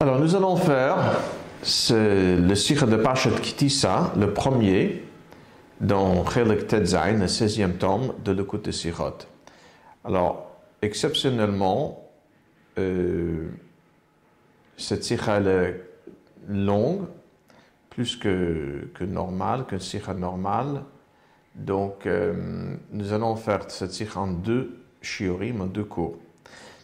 Alors 0.00 0.20
nous 0.20 0.34
allons 0.36 0.56
faire 0.56 0.96
le 1.90 2.54
sikha 2.54 2.86
de 2.86 2.96
Parshat 2.96 3.40
Kitissa, 3.40 4.12
le 4.16 4.32
premier, 4.32 5.02
dans 5.80 6.24
Tetzain, 6.24 7.12
le 7.12 7.26
16e 7.26 7.78
tome 7.78 8.14
de 8.24 8.32
l'écoute 8.32 8.66
de 8.66 8.70
Sikhot. 8.70 9.18
Alors, 10.04 10.50
exceptionnellement, 10.82 12.08
euh, 12.78 13.48
cette 14.76 15.04
sikha 15.04 15.40
est 15.40 15.80
longue, 16.48 17.06
plus 17.90 18.16
que, 18.16 18.88
que 18.94 19.04
normal, 19.04 19.66
qu'une 19.66 19.80
sikha 19.80 20.14
normale. 20.14 20.82
Donc, 21.54 22.06
euh, 22.06 22.76
nous 22.92 23.12
allons 23.12 23.34
faire 23.36 23.68
cette 23.68 23.92
sikha 23.92 24.20
en 24.20 24.28
deux 24.28 24.78
shiurim, 25.02 25.60
en 25.60 25.66
deux 25.66 25.84
cours. 25.84 26.16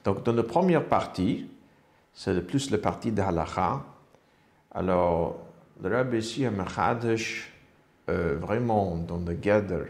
Donc, 0.05 0.24
dans 0.24 0.32
la 0.32 0.42
première 0.42 0.84
partie, 0.84 1.48
c'est 2.14 2.32
le 2.32 2.42
plus 2.42 2.70
la 2.70 2.78
partie 2.78 3.12
de 3.12 3.20
halacha. 3.20 3.84
Alors, 4.72 5.41
le 5.82 5.95
rabbi 5.95 6.18
ici 6.18 6.46
a 6.46 6.50
Mechadesh, 6.50 7.52
euh, 8.09 8.36
vraiment 8.41 8.96
dans 8.96 9.18
le 9.18 9.34
gather, 9.34 9.84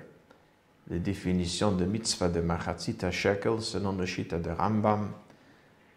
les 0.89 0.99
définitions 0.99 1.73
de 1.73 1.85
mitzvah 1.85 2.29
de 2.29 2.41
Machatzit 2.41 2.99
Shekel 3.11 3.61
selon 3.61 3.93
le 3.93 4.07
Shita 4.07 4.39
de 4.39 4.51
Rambam, 4.51 5.11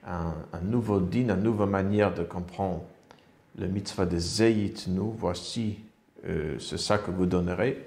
un, 0.05 0.33
nouveau 0.63 1.01
din, 1.01 1.29
une 1.29 1.43
nouvelle 1.43 1.69
manière 1.69 2.13
de 2.13 2.23
comprendre 2.23 2.83
le 3.57 3.67
mitzvah 3.67 4.05
de 4.05 4.17
Zeyit 4.17 4.87
nous. 4.87 5.11
Voici, 5.17 5.79
euh, 6.25 6.57
c'est 6.59 6.79
ça 6.79 6.97
que 6.97 7.11
vous 7.11 7.25
donnerez. 7.25 7.85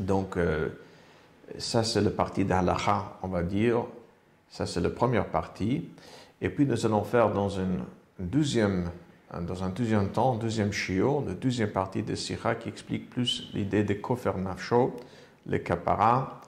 Donc, 0.00 0.36
euh, 0.36 0.70
ça 1.58 1.84
c'est 1.84 2.00
la 2.00 2.10
partie 2.10 2.44
de 2.44 2.52
halacha, 2.52 3.18
on 3.22 3.28
va 3.28 3.42
dire. 3.42 3.84
Ça 4.50 4.66
c'est 4.66 4.80
la 4.80 4.90
première 4.90 5.26
partie. 5.26 5.88
Et 6.42 6.50
puis 6.50 6.66
nous 6.66 6.84
allons 6.84 7.04
faire 7.04 7.32
dans 7.32 7.48
une 7.48 7.84
deuxième, 8.18 8.90
dans 9.32 9.62
un 9.62 9.68
deuxième 9.68 10.10
temps, 10.10 10.34
deuxième 10.34 10.72
shiur, 10.72 11.22
la 11.24 11.34
deuxième 11.34 11.70
partie 11.70 12.02
de 12.02 12.16
Sira 12.16 12.56
qui 12.56 12.68
explique 12.68 13.08
plus 13.08 13.48
l'idée 13.54 13.84
de 13.84 13.94
Kofer 13.94 14.32
Nafsho, 14.36 14.96
le 15.46 15.58
kapara, 15.58 16.40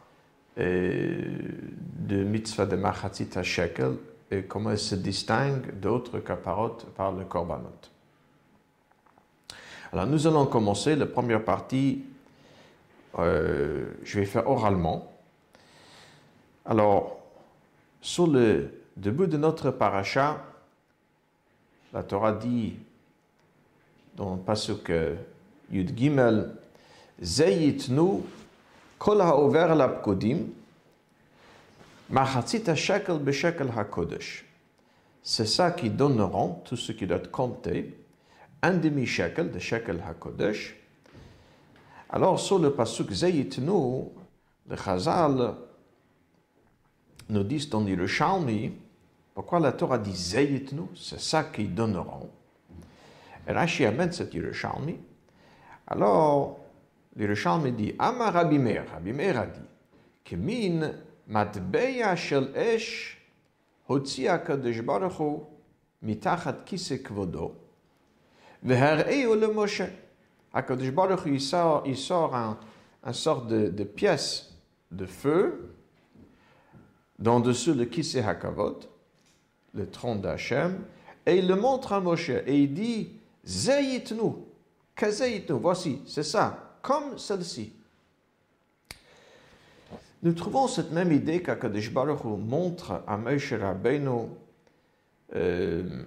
et 0.57 1.17
de 1.99 2.25
mitzvah 2.25 2.67
de 2.67 2.75
Machatzit 2.75 3.31
Shekel, 3.45 3.93
et 4.33 4.43
comment 4.43 4.73
elle 4.73 4.79
se 4.79 4.97
distingue 4.97 5.79
d'autres 5.79 6.19
kaparot 6.19 6.79
par 6.97 7.13
le 7.13 7.25
korbanot. 7.25 7.71
Alors 9.93 10.09
nous 10.09 10.27
allons 10.27 10.47
commencer 10.47 10.97
la 10.97 11.07
première 11.07 11.45
partie, 11.45 12.05
euh, 13.21 13.93
je 14.03 14.19
vais 14.19 14.27
faire 14.27 14.49
oralement. 14.49 15.13
Alors, 16.67 17.21
sur 18.01 18.27
le 18.27 18.84
début 18.97 19.27
de 19.27 19.37
notre 19.37 19.71
paracha, 19.71 20.45
la 21.93 22.03
Torah 22.03 22.33
dit 22.33 22.77
dans 24.17 24.35
le 24.35 24.41
pasuk 24.41 24.93
Yud 25.71 25.97
Gimel, 25.97 26.55
Zeyitnu 27.21 28.23
kol 28.99 29.21
ha'over 29.21 29.75
lapkodim, 29.77 30.47
machatzit 32.11 32.75
shekel 32.75 33.19
beshekel 33.19 33.71
hakodesh. 33.77 34.45
C'est 35.23 35.47
ça 35.47 35.71
qui 35.71 35.89
donneront, 35.91 36.61
tout 36.65 36.77
ce 36.77 36.93
qui 36.93 37.07
doit 37.07 37.17
être 37.17 37.31
compté, 37.31 37.97
un 38.63 38.75
demi-shekel 38.75 39.51
de 39.51 39.59
shekel 39.59 40.03
hakodesh. 40.07 40.77
Alors, 42.11 42.39
sur 42.39 42.59
le 42.59 42.73
pasuk 42.73 43.11
le 43.11 44.77
Chazal 44.77 45.55
nous 47.29 47.43
disent 47.43 47.69
dans 47.69 47.85
Yerushalmi, 47.87 48.73
pourquoi 49.35 49.59
la 49.59 49.73
Torah 49.73 49.99
dit 49.99 50.15
Zayitnu 50.15 50.83
C'est 50.95 51.21
ça 51.21 51.45
qu'ils 51.45 51.75
donneront. 51.75 52.31
Et 53.47 53.53
Rashi 53.53 53.85
amène 53.85 54.13
cette 54.13 54.33
Yerushalmi. 54.33 54.97
Alors, 55.89 56.61
l'Yerushalmi 57.17 57.73
dit 57.73 57.95
Amar 57.99 58.33
Rabbi 58.33 58.59
Meir. 58.59 58.85
Rabbi 58.93 59.13
Meir 59.13 59.39
a 59.39 59.47
dit 59.47 59.61
Kemin 60.23 60.93
matbeya 61.27 62.17
shel 62.17 62.51
esh 62.55 63.19
hotzi 63.89 64.25
kadosh 64.25 64.81
Baruch 64.83 65.19
Hu 65.19 65.41
mitachat 66.03 66.65
kise 66.65 67.03
kvodo 67.03 67.55
vehareu 68.63 69.35
le 69.35 69.49
Moshe. 69.49 69.83
HaKadosh 70.55 70.93
Baruch 70.93 71.27
Hu, 71.27 71.35
il 71.35 71.41
sort, 71.41 71.83
il 71.87 71.97
sort 71.97 72.35
un, 72.35 72.59
un 73.03 73.13
sorte 73.13 73.49
de, 73.49 73.69
de 73.69 73.85
pièce 73.85 74.55
de 74.91 75.05
feu 75.05 75.75
d'en 77.19 77.41
dessous 77.41 77.75
le 77.75 77.85
kise 77.85 78.17
hakavot 78.17 78.94
le 79.75 79.89
trône 79.89 80.21
d'Hachem, 80.21 80.85
et 81.27 81.39
il 81.39 81.49
le 81.49 81.57
montre 81.57 81.93
à 81.93 82.01
Moshe, 82.01 82.31
et 82.31 82.63
il 82.63 82.75
dit, 82.75 83.11
Zayitnu, 83.47 84.33
Kazayitnu, 84.95 85.59
voici, 85.61 86.01
c'est 86.07 86.23
ça, 86.23 86.77
comme 86.83 87.19
celle-ci. 87.19 87.73
Nous 90.23 90.33
trouvons 90.33 90.69
cette 90.69 90.91
même 90.93 91.13
idée 91.13 91.43
qu'Akadosh 91.43 91.93
Baruch 91.93 92.25
montre 92.25 93.03
à 93.07 93.17
Moshe 93.17 93.53
Rabbeinu, 93.53 94.29
euh, 95.35 96.05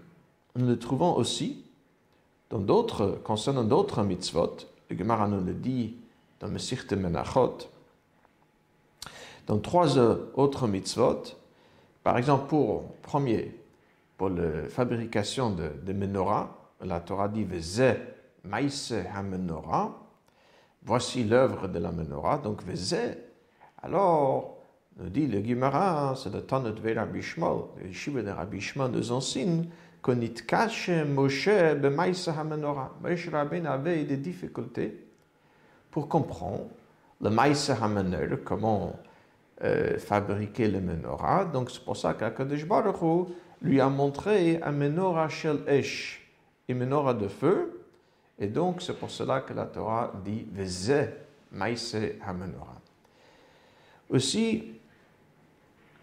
nous 0.55 0.67
le 0.67 0.79
trouvons 0.79 1.15
aussi 1.15 1.63
dans 2.49 2.59
d'autres, 2.59 3.19
concernant 3.23 3.63
d'autres 3.63 4.03
mitzvot, 4.03 4.57
le 4.89 4.97
Gemara 4.97 5.27
nous 5.27 5.43
le 5.43 5.53
dit 5.53 5.97
dans 6.39 6.47
Mesirte 6.47 6.93
Menachot, 6.93 7.57
dans 9.45 9.59
trois 9.59 9.97
autres 9.97 10.67
mitzvot, 10.67 11.23
par 12.07 12.17
exemple 12.17 12.47
pour, 12.47 12.93
premier, 13.01 13.53
pour 14.15 14.29
la 14.29 14.69
fabrication 14.69 15.49
de, 15.49 15.73
de 15.83 15.91
menorah, 15.91 16.55
la 16.79 17.01
Torah 17.01 17.27
dit 17.27 17.45
maïse 18.45 18.95
ha-menorah, 19.13 19.91
voici 20.83 21.25
l'œuvre 21.25 21.67
de 21.67 21.79
la 21.79 21.91
menorah, 21.91 22.37
donc 22.37 22.63
Veze. 22.63 23.17
Alors, 23.83 24.55
nous 24.95 25.09
dit 25.09 25.27
le 25.27 25.43
Gemara, 25.43 26.13
c'est 26.15 26.33
le 26.33 26.43
temps 26.43 26.61
de 26.61 26.69
Rabbi 26.95 27.21
Shmuel, 27.21 27.63
le 27.81 27.87
Yeshiva 27.87 28.21
de 28.21 28.31
Rabbi 28.31 28.61
Shmuel 28.61 28.91
nous 28.91 29.11
enseigne 29.11 29.65
qu'on 30.01 30.21
y 30.21 30.33
cache 30.33 30.89
Moshe 30.89 31.49
be 31.49 31.87
maïse 31.87 32.29
ha-menorah. 32.29 32.93
Moshe 33.03 33.27
Rabbein 33.27 33.65
avait 33.65 34.05
des 34.05 34.15
difficultés 34.15 34.97
pour 35.91 36.07
comprendre 36.07 36.67
le 37.19 37.29
maïse 37.29 37.69
ha-menorah, 37.69 38.37
comment 38.45 38.97
euh, 39.63 39.97
fabriquer 39.97 40.67
le 40.67 40.81
menorah. 40.81 41.45
Donc 41.45 41.71
c'est 41.71 41.83
pour 41.83 41.97
ça 41.97 42.13
qu'Akadosh 42.13 42.65
Baruch 42.65 43.01
Hu 43.01 43.33
lui 43.61 43.81
a 43.81 43.89
montré 43.89 44.61
un 44.61 44.71
menorah 44.71 45.29
shel 45.29 45.59
esh, 45.67 46.21
une 46.67 46.77
menorah 46.77 47.13
de 47.13 47.27
feu. 47.27 47.83
Et 48.39 48.47
donc 48.47 48.81
c'est 48.81 48.97
pour 48.97 49.09
cela 49.09 49.41
que 49.41 49.53
la 49.53 49.65
Torah 49.65 50.13
dit 50.23 50.45
Veze 50.51 51.09
maïse 51.51 51.97
ha-menorah. 52.25 52.81
Aussi, 54.09 54.73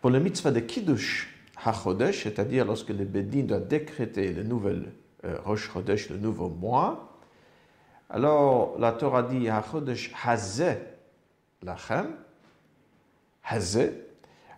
pour 0.00 0.10
le 0.10 0.20
mitzvah 0.20 0.50
de 0.50 0.60
Kiddush 0.60 1.32
ha-chodesh, 1.64 2.24
c'est-à-dire 2.24 2.64
lorsque 2.64 2.90
le 2.90 3.04
Bedin 3.04 3.44
doit 3.44 3.60
décréter 3.60 4.32
le 4.32 4.42
nouvel 4.42 4.92
euh, 5.24 5.38
Rosh 5.44 5.70
Chodesh, 5.72 6.10
le 6.10 6.18
nouveau 6.18 6.48
mois, 6.48 7.16
alors 8.10 8.78
la 8.78 8.92
Torah 8.92 9.22
dit 9.22 9.48
ha-chodesh 9.48 10.12
hazeh 10.24 10.78
lachem, 11.62 12.08
Hazé. 13.46 13.92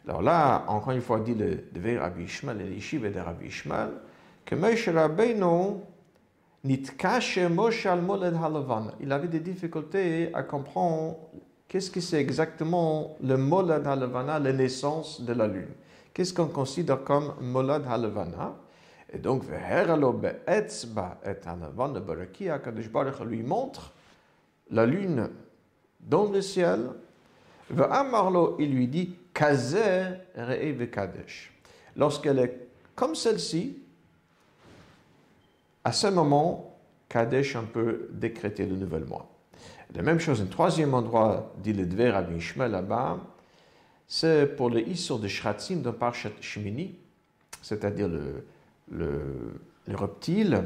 Alors 0.07 0.23
là, 0.23 0.65
encore 0.69 0.93
une 0.93 1.01
fois, 1.01 1.21
dit 1.21 1.35
le 1.35 1.65
devait 1.73 1.99
Rabbi 1.99 2.25
Ishmael 2.25 2.61
et 2.61 3.11
de 3.11 3.21
Rabbi 3.21 3.47
Ishmael, 3.47 3.91
que 4.45 4.55
Moshe 4.55 4.89
Rabbeinu 4.89 5.81
nitkache 6.63 7.39
Moshe 7.51 7.87
al 7.87 8.03
moled 8.03 8.35
halavan. 8.35 8.93
Il 9.01 9.11
avait 9.11 9.29
des 9.29 9.41
difficultés 9.41 10.31
à 10.33 10.45
comprendre 10.45 11.17
qu'est-ce 11.67 11.91
que 11.91 12.01
c'est 12.01 12.21
exactement 12.21 13.17
le 13.21 13.37
moled 13.37 13.85
halavana, 13.85 14.39
la 14.39 14.53
naissance 14.53 15.21
de 15.21 15.33
la 15.33 15.49
lune. 15.49 15.75
Qu'est-ce 16.15 16.33
qu'on 16.33 16.47
considère 16.47 17.03
comme 17.03 17.35
moled 17.41 17.83
halavana? 17.89 18.55
Et 19.13 19.19
donc, 19.19 19.45
lui 23.25 23.43
montre 23.43 23.93
la 24.71 24.87
lune 24.87 25.31
dans 26.01 26.31
le 26.31 26.41
ciel, 26.43 26.91
il 27.71 28.75
lui 28.75 28.89
dit. 28.89 29.17
Lorsqu'elle 31.97 32.39
est 32.39 32.69
comme 32.95 33.15
celle-ci, 33.15 33.79
à 35.85 35.93
ce 35.93 36.07
moment, 36.07 36.77
Kadesh, 37.09 37.55
on 37.57 37.67
peut 37.67 38.09
décréter 38.13 38.67
le 38.67 38.77
nouvel 38.77 39.05
mois. 39.05 39.29
La 39.95 40.03
même 40.03 40.19
chose, 40.19 40.41
un 40.41 40.47
troisième 40.47 40.95
endroit, 40.95 41.53
dit 41.59 41.73
le 41.73 41.87
Dver 41.87 42.11
à 42.11 42.23
Ishmael 42.31 42.73
là-bas, 42.73 43.19
c'est 44.09 44.57
pour 44.57 44.71
le 44.71 44.81
Issur 44.89 45.19
de 45.19 45.29
Shratzim 45.29 45.83
dans 45.83 45.93
Parshat 45.93 46.31
Shmini, 46.41 46.97
c'est-à-dire 47.63 48.09
le, 48.09 48.47
le, 48.91 49.21
le 49.87 49.97
reptile. 49.97 50.65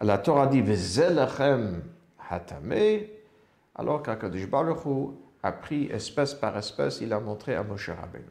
La 0.00 0.18
Torah 0.18 0.46
dit, 0.46 0.60
Vezelachem 0.60 1.82
hatame, 2.30 2.74
alors 3.74 4.02
qu'Akadosh 4.02 4.46
Baruch 4.48 4.84
Hu 4.84 5.14
a 5.44 5.52
pris 5.52 5.90
espèce 5.92 6.32
par 6.32 6.56
espèce, 6.56 7.02
il 7.02 7.12
a 7.12 7.20
montré 7.20 7.54
à 7.54 7.62
Moshe 7.62 7.90
Rabbeinu. 7.90 8.24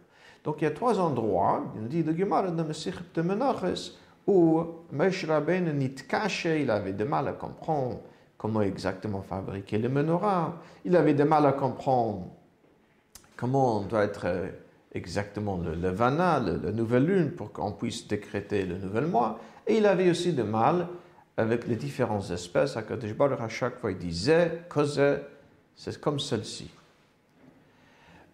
Donc 0.44 0.56
il 0.60 0.64
y 0.64 0.68
a 0.68 0.72
trois 0.72 1.00
endroits, 1.00 1.64
il 1.76 1.88
dit 1.88 2.02
le 2.02 2.18
Gemara 2.18 2.50
de 2.50 2.64
de 2.64 3.22
Menachos, 3.22 3.98
où 4.26 4.64
Moshe 4.92 5.26
Rabbeinu 5.26 5.72
Nitkache, 5.74 6.46
il 6.46 6.72
avait 6.72 6.94
de 6.94 7.04
mal 7.04 7.28
à 7.28 7.34
comprendre 7.34 8.00
comment 8.36 8.62
exactement 8.62 9.22
fabriquer 9.22 9.78
le 9.78 9.90
menorah, 9.90 10.60
il 10.86 10.96
avait 10.96 11.14
de 11.14 11.24
mal 11.24 11.46
à 11.46 11.54
comprendre 11.54 12.26
comment 13.38 13.82
doit 13.82 14.06
être 14.06 14.26
euh, 14.26 14.48
exactement 14.92 15.58
le, 15.58 15.76
le 15.76 15.90
vana, 15.90 16.40
la 16.40 16.72
nouvelle 16.72 17.06
lune, 17.06 17.32
pour 17.32 17.54
qu'on 17.54 17.74
puisse 17.74 18.08
décréter 18.08 18.66
le 18.66 18.80
nouvel 18.80 19.06
mois, 19.06 19.40
et 19.68 19.78
il 19.78 19.86
avait 19.86 20.10
aussi 20.10 20.34
de 20.34 20.44
mal 20.44 20.88
avec 21.38 21.68
les 21.68 21.76
différentes 21.76 22.32
espèces. 22.32 22.76
À 22.76 22.82
à 22.82 23.50
chaque 23.50 23.80
fois, 23.80 23.92
il 23.92 23.98
disait, 23.98 24.64
causait, 24.68 25.24
c'est 25.76 26.02
comme 26.02 26.20
celle-ci. 26.20 26.70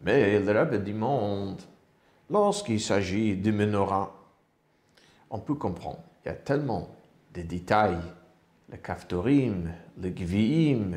Mais 0.02 0.40
le 0.40 0.52
Rebbe 0.52 0.84
demande, 0.84 1.62
lorsqu'il 2.30 2.80
s'agit 2.80 3.36
du 3.36 3.52
menorah, 3.52 4.16
on 5.30 5.40
peut 5.40 5.56
comprendre. 5.56 6.04
Il 6.24 6.30
y 6.30 6.32
a 6.32 6.36
tellement 6.36 6.90
de 7.34 7.42
détails. 7.42 8.00
Le 8.72 8.78
kaftorim, 8.78 9.72
le 10.02 10.10
gviim, 10.10 10.92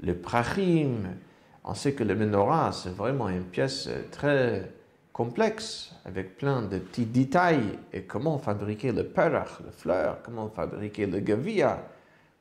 le 0.00 0.16
prachim. 0.16 1.16
On 1.64 1.74
sait 1.74 1.92
que 1.92 2.04
le 2.04 2.14
menorah, 2.14 2.72
c'est 2.72 2.94
vraiment 2.94 3.28
une 3.28 3.44
pièce 3.44 3.88
très 4.10 4.70
complexe, 5.12 5.92
avec 6.04 6.36
plein 6.36 6.62
de 6.62 6.78
petits 6.78 7.04
détails. 7.04 7.78
Et 7.92 8.02
comment 8.02 8.38
fabriquer 8.38 8.92
le 8.92 9.04
perach, 9.04 9.60
le 9.64 9.70
fleur, 9.70 10.18
comment 10.22 10.48
fabriquer 10.48 11.06
le 11.06 11.18
gavia, 11.20 11.82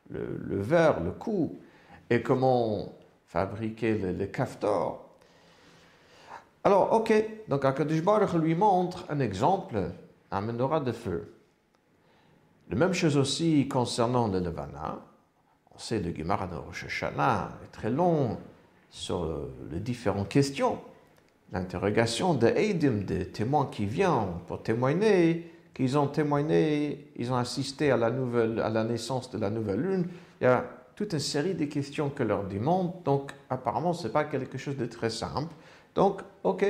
le, 0.10 0.62
verre, 0.62 1.02
le 1.02 1.12
cou, 1.12 1.58
et 2.10 2.22
comment 2.22 2.94
fabriquer 3.26 3.98
le, 3.98 4.14
le 4.14 4.26
kaftor. 4.28 5.07
Alors, 6.68 6.92
ok, 6.92 7.14
donc 7.48 7.64
Akadosh 7.64 8.02
Baruch 8.02 8.34
lui 8.34 8.54
montre 8.54 9.06
un 9.08 9.22
exemple, 9.22 9.90
un 10.30 10.42
menorah 10.42 10.82
de 10.82 10.92
feu. 10.92 11.34
La 12.70 12.76
même 12.76 12.92
chose 12.92 13.16
aussi 13.16 13.70
concernant 13.70 14.28
le 14.28 14.42
Levana. 14.42 15.00
On 15.74 15.80
sait 15.80 16.02
le 16.02 16.14
Gemara 16.14 16.46
de 16.46 16.58
Rosh 16.58 16.84
Hashanah 16.84 17.52
est 17.64 17.72
très 17.72 17.90
long 17.90 18.38
sur 18.90 19.48
les 19.72 19.80
différentes 19.80 20.28
questions. 20.28 20.78
L'interrogation 21.54 22.34
des 22.34 22.48
Eidim, 22.48 23.06
des 23.06 23.30
témoins 23.30 23.70
qui 23.72 23.86
viennent 23.86 24.34
pour 24.46 24.62
témoigner, 24.62 25.50
qu'ils 25.74 25.98
ont 25.98 26.08
témoigné, 26.08 27.14
ils 27.16 27.32
ont 27.32 27.38
assisté 27.38 27.92
à 27.92 27.96
la, 27.96 28.12
nouvelle, 28.12 28.60
à 28.60 28.68
la 28.68 28.84
naissance 28.84 29.32
de 29.32 29.38
la 29.38 29.50
nouvelle 29.50 29.80
lune. 29.80 30.08
Il 30.42 30.44
y 30.44 30.48
a 30.48 30.66
toute 30.98 31.14
une 31.14 31.20
série 31.20 31.56
de 31.56 31.64
questions 31.64 32.10
que 32.10 32.24
leur 32.24 32.44
demande. 32.44 32.92
Donc, 33.06 33.32
apparemment, 33.50 33.94
ce 33.94 34.08
n'est 34.08 34.14
pas 34.14 34.26
quelque 34.26 34.58
chose 34.58 34.76
de 34.76 34.86
très 34.86 35.10
simple. 35.10 35.54
Donc, 35.98 36.22
ok, 36.44 36.64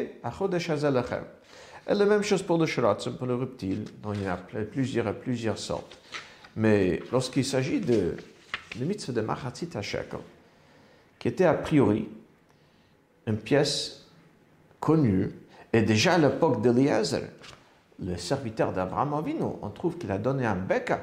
la 1.90 2.06
même 2.06 2.24
chose 2.24 2.42
pour 2.44 2.58
le 2.58 2.66
shratzim, 2.66 3.12
pour 3.18 3.28
le 3.28 3.36
reptile, 3.36 3.84
dont 4.02 4.14
il 4.14 4.24
y 4.24 4.26
a 4.26 4.38
plusieurs, 4.38 5.14
plusieurs 5.16 5.58
sortes. 5.58 6.00
Mais 6.56 7.04
lorsqu'il 7.12 7.44
s'agit 7.44 7.82
de 7.82 8.16
la 8.80 8.86
mitzvah 8.86 9.12
de 9.12 9.20
Machatzit 9.20 9.68
HaShekel, 9.76 10.20
qui 11.20 11.28
était 11.28 11.44
a 11.44 11.56
priori 11.56 12.08
une 13.26 13.36
pièce 13.36 14.08
connue, 14.80 15.30
et 15.74 15.82
déjà 15.82 16.14
à 16.14 16.18
l'époque 16.20 16.62
d'Eliezer, 16.62 17.24
le 18.00 18.16
serviteur 18.16 18.72
d'Abraham 18.72 19.14
Avinu, 19.14 19.44
on 19.62 19.70
trouve 19.72 19.98
qu'il 19.98 20.12
a 20.12 20.18
donné 20.18 20.46
un 20.46 20.56
beka, 20.56 21.02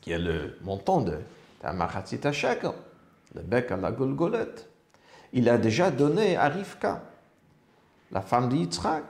qui 0.00 0.12
est 0.12 0.18
le 0.18 0.56
montant 0.62 1.02
de, 1.02 1.18
la 1.62 1.74
Machatzit 1.74 2.26
HaShekel, 2.26 2.72
le 3.34 3.42
bec 3.42 3.70
à 3.70 3.76
la 3.76 3.92
Golgolette 3.92 4.71
il 5.32 5.48
a 5.48 5.58
déjà 5.58 5.90
donné 5.90 6.36
à 6.36 6.48
Rivka, 6.48 7.02
la 8.10 8.20
femme 8.20 8.48
d'Yitzhak. 8.48 9.04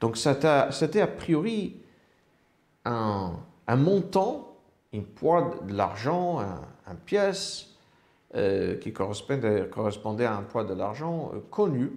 Donc 0.00 0.16
c'était 0.16 1.00
a 1.00 1.06
priori 1.06 1.80
un, 2.84 3.36
montant, 3.76 4.56
une 4.92 5.04
poids 5.04 5.58
de 5.66 5.74
l'argent, 5.74 6.40
un, 6.40 6.94
pièce 7.06 7.68
euh, 8.34 8.76
qui 8.78 8.92
correspondait, 8.92 10.24
à 10.24 10.36
un 10.36 10.42
poids 10.42 10.64
de 10.64 10.74
l'argent 10.74 11.30
euh, 11.34 11.40
connu. 11.50 11.92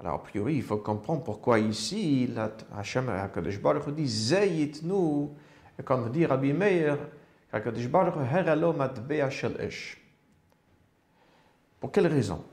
Alors, 0.00 0.14
a 0.14 0.22
priori, 0.22 0.56
il 0.56 0.62
faut 0.62 0.78
comprendre 0.78 1.22
pourquoi 1.22 1.58
ici, 1.58 2.28
Hachem 2.76 3.08
HaKadosh 3.08 3.60
Baruch 3.60 3.94
dit 3.94 4.08
Zeyit 4.08 4.80
nous, 4.82 5.34
et 5.78 5.82
comme 5.82 6.10
dit 6.10 6.24
Rabbi 6.24 6.52
Meir, 6.52 6.96
HaKadosh 7.52 7.88
Baruch 7.88 8.14
Heralo 8.32 8.72
Matbea 8.72 9.28
Shel 9.30 9.60
Esh. 9.60 10.00
Pour 11.78 11.92
quelle 11.92 12.06
raison? 12.06 12.44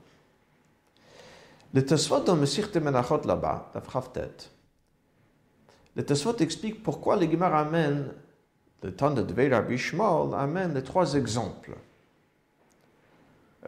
Le 1.73 1.85
Tosfot 1.85 2.21
dans 2.21 2.35
de 2.35 2.79
Menachot 2.79 3.21
là-bas, 3.25 3.71
la 3.75 4.01
tête, 4.01 4.51
le 5.97 6.05
Tosfot 6.05 6.37
explique 6.37 6.83
pourquoi 6.83 7.15
le 7.15 7.29
Gemara 7.29 7.61
amène, 7.61 8.11
le 8.83 8.93
temps 8.93 9.09
de 9.09 9.23
Dveir 9.23 9.51
Rabbi 9.51 9.81
amène 10.35 10.75
les 10.75 10.83
trois 10.83 11.15
exemples. 11.15 11.71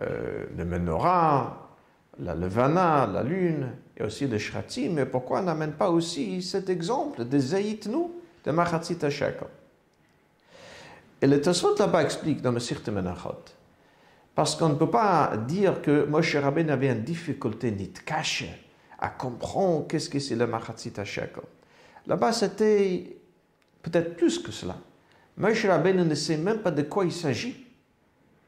Euh, 0.02 0.46
le 0.56 0.64
menorah, 0.64 1.76
la 2.20 2.36
levana, 2.36 3.08
la 3.08 3.24
lune, 3.24 3.72
et 3.98 4.04
aussi 4.04 4.28
le 4.28 4.38
shratim, 4.38 4.94
mais 4.94 5.08
pourquoi 5.08 5.42
n'amène 5.42 5.74
pas 5.74 5.90
aussi 5.90 6.42
cet 6.44 6.70
exemple 6.70 7.26
de 7.26 7.40
Zayitnu, 7.40 8.06
de 8.46 8.52
Machatzit 8.52 9.00
Shekel 9.10 9.48
Et 11.22 11.28
le 11.28 11.42
Tosfot 11.42 11.76
là-bas 11.80 12.04
explique 12.04 12.42
dans 12.44 12.54
de 12.54 12.92
Menachot, 12.92 13.44
parce 14.40 14.56
qu'on 14.56 14.70
ne 14.70 14.76
peut 14.76 14.90
pas 14.90 15.36
dire 15.36 15.82
que 15.82 16.06
Moshe 16.06 16.38
Rabbein 16.38 16.70
avait 16.70 16.88
une 16.88 17.04
difficulté 17.04 17.72
ni 17.72 17.90
de 17.90 18.00
cacher 18.00 18.50
à 18.98 19.10
comprendre 19.10 19.86
qu'est-ce 19.86 20.10
que 20.10 20.18
c'est 20.18 20.38
le 20.38 20.48
Machatzit 20.48 20.94
Shekel. 21.04 21.44
Là-bas, 22.08 22.32
c'était 22.32 23.18
peut-être 23.82 24.16
plus 24.16 24.40
que 24.40 24.54
cela. 24.54 24.78
Moshe 25.36 25.66
Rabbein 25.66 26.06
ne 26.06 26.16
sait 26.16 26.38
même 26.38 26.60
pas 26.60 26.72
de 26.72 26.84
quoi 26.84 27.04
il 27.04 27.12
s'agit. 27.12 27.68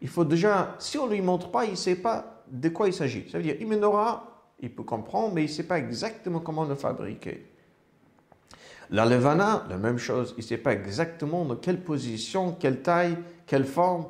Il 0.01 0.07
faut 0.07 0.23
déjà, 0.23 0.77
si 0.79 0.97
on 0.97 1.07
ne 1.07 1.11
lui 1.11 1.21
montre 1.21 1.51
pas, 1.51 1.65
il 1.65 1.71
ne 1.71 1.75
sait 1.75 1.95
pas 1.95 2.41
de 2.47 2.69
quoi 2.69 2.87
il 2.87 2.93
s'agit. 2.93 3.29
Ça 3.29 3.39
veut 3.39 3.43
dire, 3.43 3.57
il 3.59 3.67
il 4.61 4.73
peut 4.73 4.83
comprendre, 4.83 5.33
mais 5.33 5.41
il 5.41 5.47
ne 5.47 5.51
sait 5.51 5.67
pas 5.67 5.77
exactement 5.77 6.39
comment 6.39 6.63
le 6.63 6.75
fabriquer. 6.75 7.51
La 8.91 9.05
Levana, 9.05 9.65
la 9.69 9.75
même 9.75 9.97
chose, 9.97 10.35
il 10.37 10.41
ne 10.41 10.47
sait 10.47 10.57
pas 10.57 10.71
exactement 10.71 11.43
dans 11.43 11.57
quelle 11.57 11.81
position, 11.81 12.53
quelle 12.57 12.81
taille, 12.81 13.17
quelle 13.45 13.65
forme, 13.65 14.05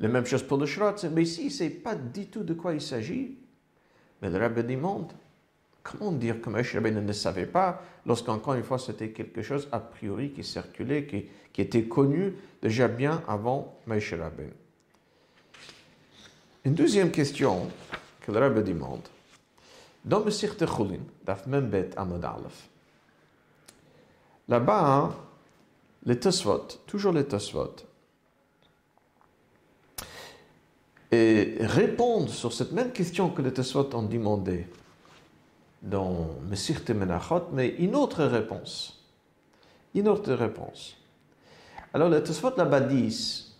la 0.00 0.08
même 0.08 0.26
chose 0.26 0.42
pour 0.42 0.58
le 0.58 0.66
Shrot, 0.66 0.94
mais 1.12 1.22
ici, 1.22 1.46
ne 1.46 1.50
sait 1.50 1.70
pas 1.70 1.94
du 1.94 2.26
tout 2.26 2.42
de 2.42 2.54
quoi 2.54 2.74
il 2.74 2.80
s'agit. 2.80 3.36
Mais 4.20 4.30
le 4.30 4.38
Rabbi 4.38 4.62
demande, 4.62 5.12
comment 5.82 6.12
dire 6.12 6.40
que 6.40 6.50
Moshe 6.50 6.74
Rabbeinu 6.74 7.00
ne 7.00 7.12
savait 7.12 7.46
pas, 7.46 7.82
lorsqu'encore 8.04 8.54
une 8.54 8.62
fois 8.62 8.78
c'était 8.78 9.10
quelque 9.10 9.42
chose 9.42 9.68
a 9.72 9.80
priori 9.80 10.30
qui 10.30 10.44
circulait, 10.44 11.06
qui, 11.06 11.28
était 11.60 11.84
connu 11.84 12.34
déjà 12.60 12.88
bien 12.88 13.22
avant 13.26 13.78
Moshe 13.86 14.12
Rabbeinu. 14.12 14.52
Une 16.64 16.74
deuxième 16.74 17.10
question 17.10 17.68
que 18.20 18.32
le 18.32 18.38
Rabbi 18.38 18.62
demande, 18.62 19.08
dans 20.04 20.20
le 20.20 20.30
Sirte 20.30 20.66
Chulin, 20.66 21.00
Daf 21.24 21.46
Amod 21.46 22.24
Aleph, 22.24 22.68
là-bas, 24.48 24.86
hein, 24.86 25.16
les 26.04 26.18
Tosfot, 26.20 26.66
toujours 26.86 27.12
les 27.12 27.24
Tosfot, 27.24 27.76
et 31.16 31.56
répondre 31.60 32.28
sur 32.28 32.52
cette 32.52 32.72
même 32.72 32.92
question 32.92 33.30
que 33.30 33.42
les 33.42 33.52
Tesot 33.52 33.94
ont 33.94 34.02
demandé 34.02 34.66
dans 35.82 36.28
Messir 36.48 36.84
Temenachot, 36.84 37.48
mais 37.52 37.68
une 37.78 37.94
autre 37.94 38.24
réponse. 38.24 39.02
Une 39.94 40.08
autre 40.08 40.32
réponse. 40.32 40.96
Alors 41.94 42.08
les 42.08 42.22
Tesot 42.22 42.54
là-bas 42.56 42.80
disent, 42.80 43.52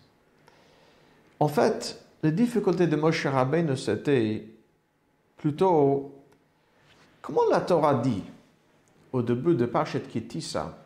en 1.39 1.47
fait, 1.47 2.03
les 2.23 2.31
difficultés 2.31 2.87
de 2.87 2.95
Moshe 2.95 3.25
Rabbeinu, 3.25 3.77
c'était 3.77 4.47
plutôt, 5.37 6.15
comment 7.21 7.45
la 7.49 7.61
Torah 7.61 7.95
dit 7.95 8.23
au 9.13 9.21
début 9.21 9.55
de 9.55 9.65
Parchet 9.65 10.01
Kitissa, 10.01 10.77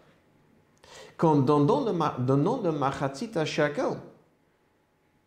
qu'en 1.17 1.37
donnant 1.37 1.85
le, 1.85 2.63
le 2.63 2.71
Machatzit 2.71 3.31
à 3.35 3.45
chacun, 3.45 3.97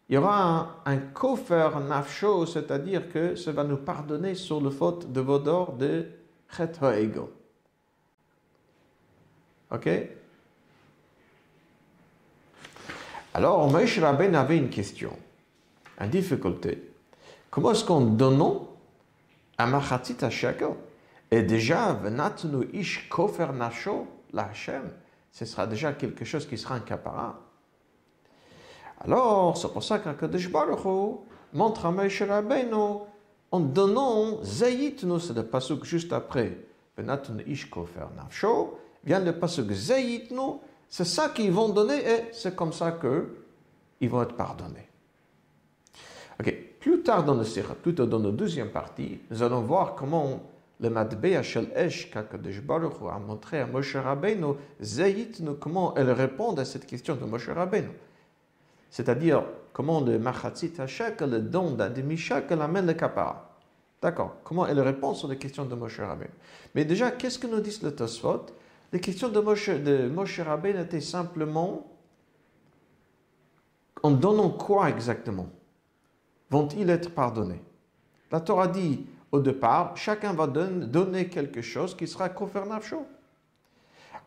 il 0.09 0.15
y 0.15 0.19
aura 0.19 0.83
un, 0.85 0.99
kofer 0.99 1.71
nafsho, 1.81 2.47
c'est-à-dire 2.47 3.11
que 3.11 3.37
ça 3.37 3.53
va 3.53 3.65
nous 3.65 3.79
pardonner 3.79 4.35
sur 4.35 4.61
le 4.61 4.71
faute 4.71 5.11
de 5.11 5.21
Vodor 5.21 5.73
de 5.73 6.07
Chet 6.55 6.73
Ego. 6.99 7.33
Ok? 9.71 9.89
Alors, 13.33 13.69
Moïse 13.71 13.99
Rabben 13.99 14.35
avait 14.35 14.59
une 14.59 14.69
question, 14.69 15.17
une 15.99 16.11
difficulté. 16.11 16.93
Comment 17.51 17.73
est-ce 17.73 17.85
qu'en 17.85 18.03
donnant 18.03 18.75
un 19.59 19.67
machatzit 19.67 20.17
à 20.23 20.31
chacun, 20.31 20.77
et 21.31 21.43
déjà, 21.43 21.93
venatnu 21.95 22.69
ish 22.73 23.09
kofer 23.09 23.53
nafsho, 23.53 24.07
la 24.33 24.45
Hashem, 24.45 24.91
ce 25.33 25.45
sera 25.45 25.67
déjà 25.67 25.93
quelque 25.93 26.25
chose 26.25 26.47
qui 26.47 26.59
sera 26.59 26.77
incapable. 26.77 27.35
Alors, 29.05 29.57
c'est 29.59 29.71
pour 29.71 29.83
ça 29.83 29.99
qu'Akadosh 29.99 30.51
Baruch 30.51 30.85
montre 31.53 31.85
à 31.85 31.91
Moshe 31.91 32.23
Rabbeinu 32.23 33.01
en 33.51 33.61
donnant 33.61 34.43
Zayitnu, 34.43 35.21
c'est 35.21 35.35
le 35.35 35.45
pasuk 35.45 35.85
juste 35.85 36.13
après, 36.13 36.59
Benatun 36.97 37.37
Ishko 37.47 37.87
Nafsho, 38.17 38.79
vient 39.05 39.21
le 39.21 39.33
pasuk 39.33 39.71
Zayitnu, 39.71 40.59
c'est 40.89 41.05
ça 41.05 41.29
qu'ils 41.29 41.53
vont 41.53 41.69
donner 41.69 41.99
et 41.99 42.25
c'est 42.33 42.57
comme 42.57 42.73
ça 42.73 42.93
qu'ils 42.93 44.09
vont 44.09 44.23
être 44.23 44.37
pardonnés. 44.37 44.89
Ok, 46.41 46.55
plus 46.81 47.03
tard 47.03 47.25
dans 47.25 47.35
le 47.35 47.45
Sira, 47.45 47.75
plutôt 47.75 48.07
dans 48.07 48.19
la 48.19 48.31
deuxième 48.31 48.71
partie, 48.71 49.21
nous 49.31 49.43
allons 49.43 49.61
voir 49.61 49.95
comment 49.95 50.41
le 50.81 50.89
Madbeya 50.89 51.43
Shel 51.43 51.69
Esh, 51.77 52.11
qu'Akadosh 52.11 52.63
Baruch 52.63 52.95
a 53.09 53.19
montré 53.19 53.61
à 53.61 53.67
Moshe 53.67 53.97
Rabbeinu, 53.97 54.55
Zayitnu, 54.83 55.51
comment 55.61 55.95
elle 55.95 56.11
répond 56.11 56.55
à 56.55 56.65
cette 56.65 56.87
question 56.87 57.15
de 57.17 57.25
Moshe 57.27 57.51
Rabbeinu. 57.51 57.91
C'est-à-dire, 58.95 59.43
comment 59.73 60.01
le 60.01 60.21
Machatzit 60.21 60.75
Hashak, 60.79 61.21
le 61.23 61.41
don 61.41 61.73
d'un 61.73 61.91
demi-shak, 61.91 62.53
amène 62.53 62.87
le 62.87 62.93
kapara. 62.93 63.59
D'accord 64.01 64.37
Comment 64.45 64.69
elle 64.69 64.79
répond 64.79 65.15
sur 65.15 65.27
les 65.27 65.37
questions 65.37 65.65
de 65.65 65.75
Moshe 65.75 65.99
Rabbeinu. 65.99 66.31
Mais 66.77 66.85
déjà, 66.85 67.11
qu'est-ce 67.11 67.41
que 67.41 67.49
nous 67.49 67.59
dit 67.59 67.77
le 67.83 67.93
Tosfot? 67.93 68.47
Les 68.93 69.01
questions 69.01 69.29
de 69.31 69.41
Moshe, 69.41 69.69
de 69.69 70.07
Moshe 70.07 70.39
Rabbeinu 70.39 70.81
étaient 70.81 71.01
simplement 71.01 71.91
en 74.05 74.13
donnant 74.13 74.51
quoi 74.51 74.89
exactement? 74.91 75.49
Vont-ils 76.51 76.89
être 76.89 77.11
pardonnés? 77.11 77.63
La 78.31 78.39
Torah 78.39 78.69
dit 78.69 79.05
au 79.33 79.41
départ, 79.41 79.97
chacun 79.97 80.35
va 80.35 80.47
donner 80.47 81.27
quelque 81.27 81.63
chose 81.63 81.97
qui 81.97 82.07
sera 82.07 82.31
chaud. 82.81 83.07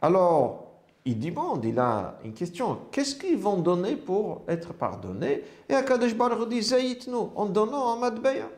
Alors, 0.01 0.66
il 1.07 1.33
bon, 1.33 1.59
il 1.63 1.79
a 1.79 2.19
une 2.25 2.33
question, 2.33 2.81
qu'est-ce 2.91 3.15
qu'ils 3.15 3.37
vont 3.37 3.57
donner 3.57 3.95
pour 3.95 4.43
être 4.49 4.73
pardonnés? 4.73 5.41
Et 5.69 5.73
Akadosh 5.73 6.13
Baruch 6.13 6.49
dit, 6.49 6.99
nous 7.07 7.31
en 7.33 7.45
donnant 7.45 7.93
un 7.93 7.99
Madbeya. 7.99 8.49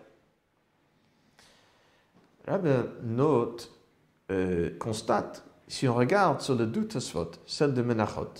Rabbi 2.47 2.69
note, 3.03 3.71
euh, 4.31 4.75
constate, 4.79 5.43
si 5.67 5.87
on 5.87 5.93
regarde 5.93 6.41
sur 6.41 6.55
le 6.55 6.65
doute 6.65 6.97
celle 7.45 7.75
de 7.75 7.83
Menachot 7.83 8.33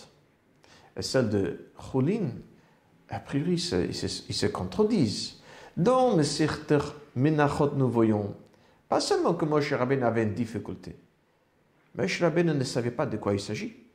et 0.97 1.03
celle 1.03 1.29
de 1.29 1.69
Choulin, 1.79 2.31
a 3.09 3.19
priori, 3.19 3.53
ils 3.53 3.93
se, 3.93 4.45
contredisent. 4.47 5.39
Dans 5.77 6.15
le 6.15 6.23
Menachot, 7.15 7.75
nous 7.75 7.89
voyons 7.89 8.35
pas 8.87 8.99
seulement 8.99 9.35
que 9.35 9.45
Moshe 9.45 9.71
Rabbein 9.71 10.01
avait 10.01 10.23
une 10.23 10.33
difficulté, 10.33 10.95
Moshe 11.93 12.19
Rabbein 12.21 12.55
ne 12.55 12.63
savait 12.63 12.89
pas 12.89 13.05
de 13.05 13.17
quoi 13.17 13.33
il 13.33 13.39
s'agit. 13.39 13.88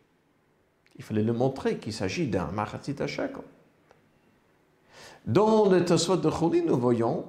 Il 0.96 1.02
fallait 1.02 1.22
le 1.22 1.32
montrer 1.32 1.78
qu'il 1.78 1.92
s'agit 1.92 2.28
d'un 2.28 2.46
Machatzit 2.52 2.96
Hashakel. 3.00 3.42
Dans 5.26 5.68
le 5.68 5.84
Tosfot 5.84 6.16
de 6.16 6.30
Choulin, 6.30 6.62
nous 6.66 6.78
voyons 6.78 7.26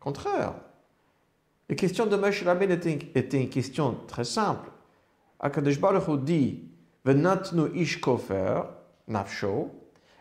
contraire. 0.00 0.54
La 1.68 1.76
question 1.76 2.06
de 2.06 2.16
Moshe 2.16 2.42
Rabbein 2.44 2.70
était, 2.70 3.40
une 3.42 3.48
question 3.48 3.96
très 4.06 4.24
simple. 4.24 4.70
Akadosh 5.38 5.78
Baruch 5.78 6.24
dit 6.24 6.64
Venatnu 7.04 7.70
ish 7.74 8.00
kofer 8.00 8.62
nafsho. 9.06 9.70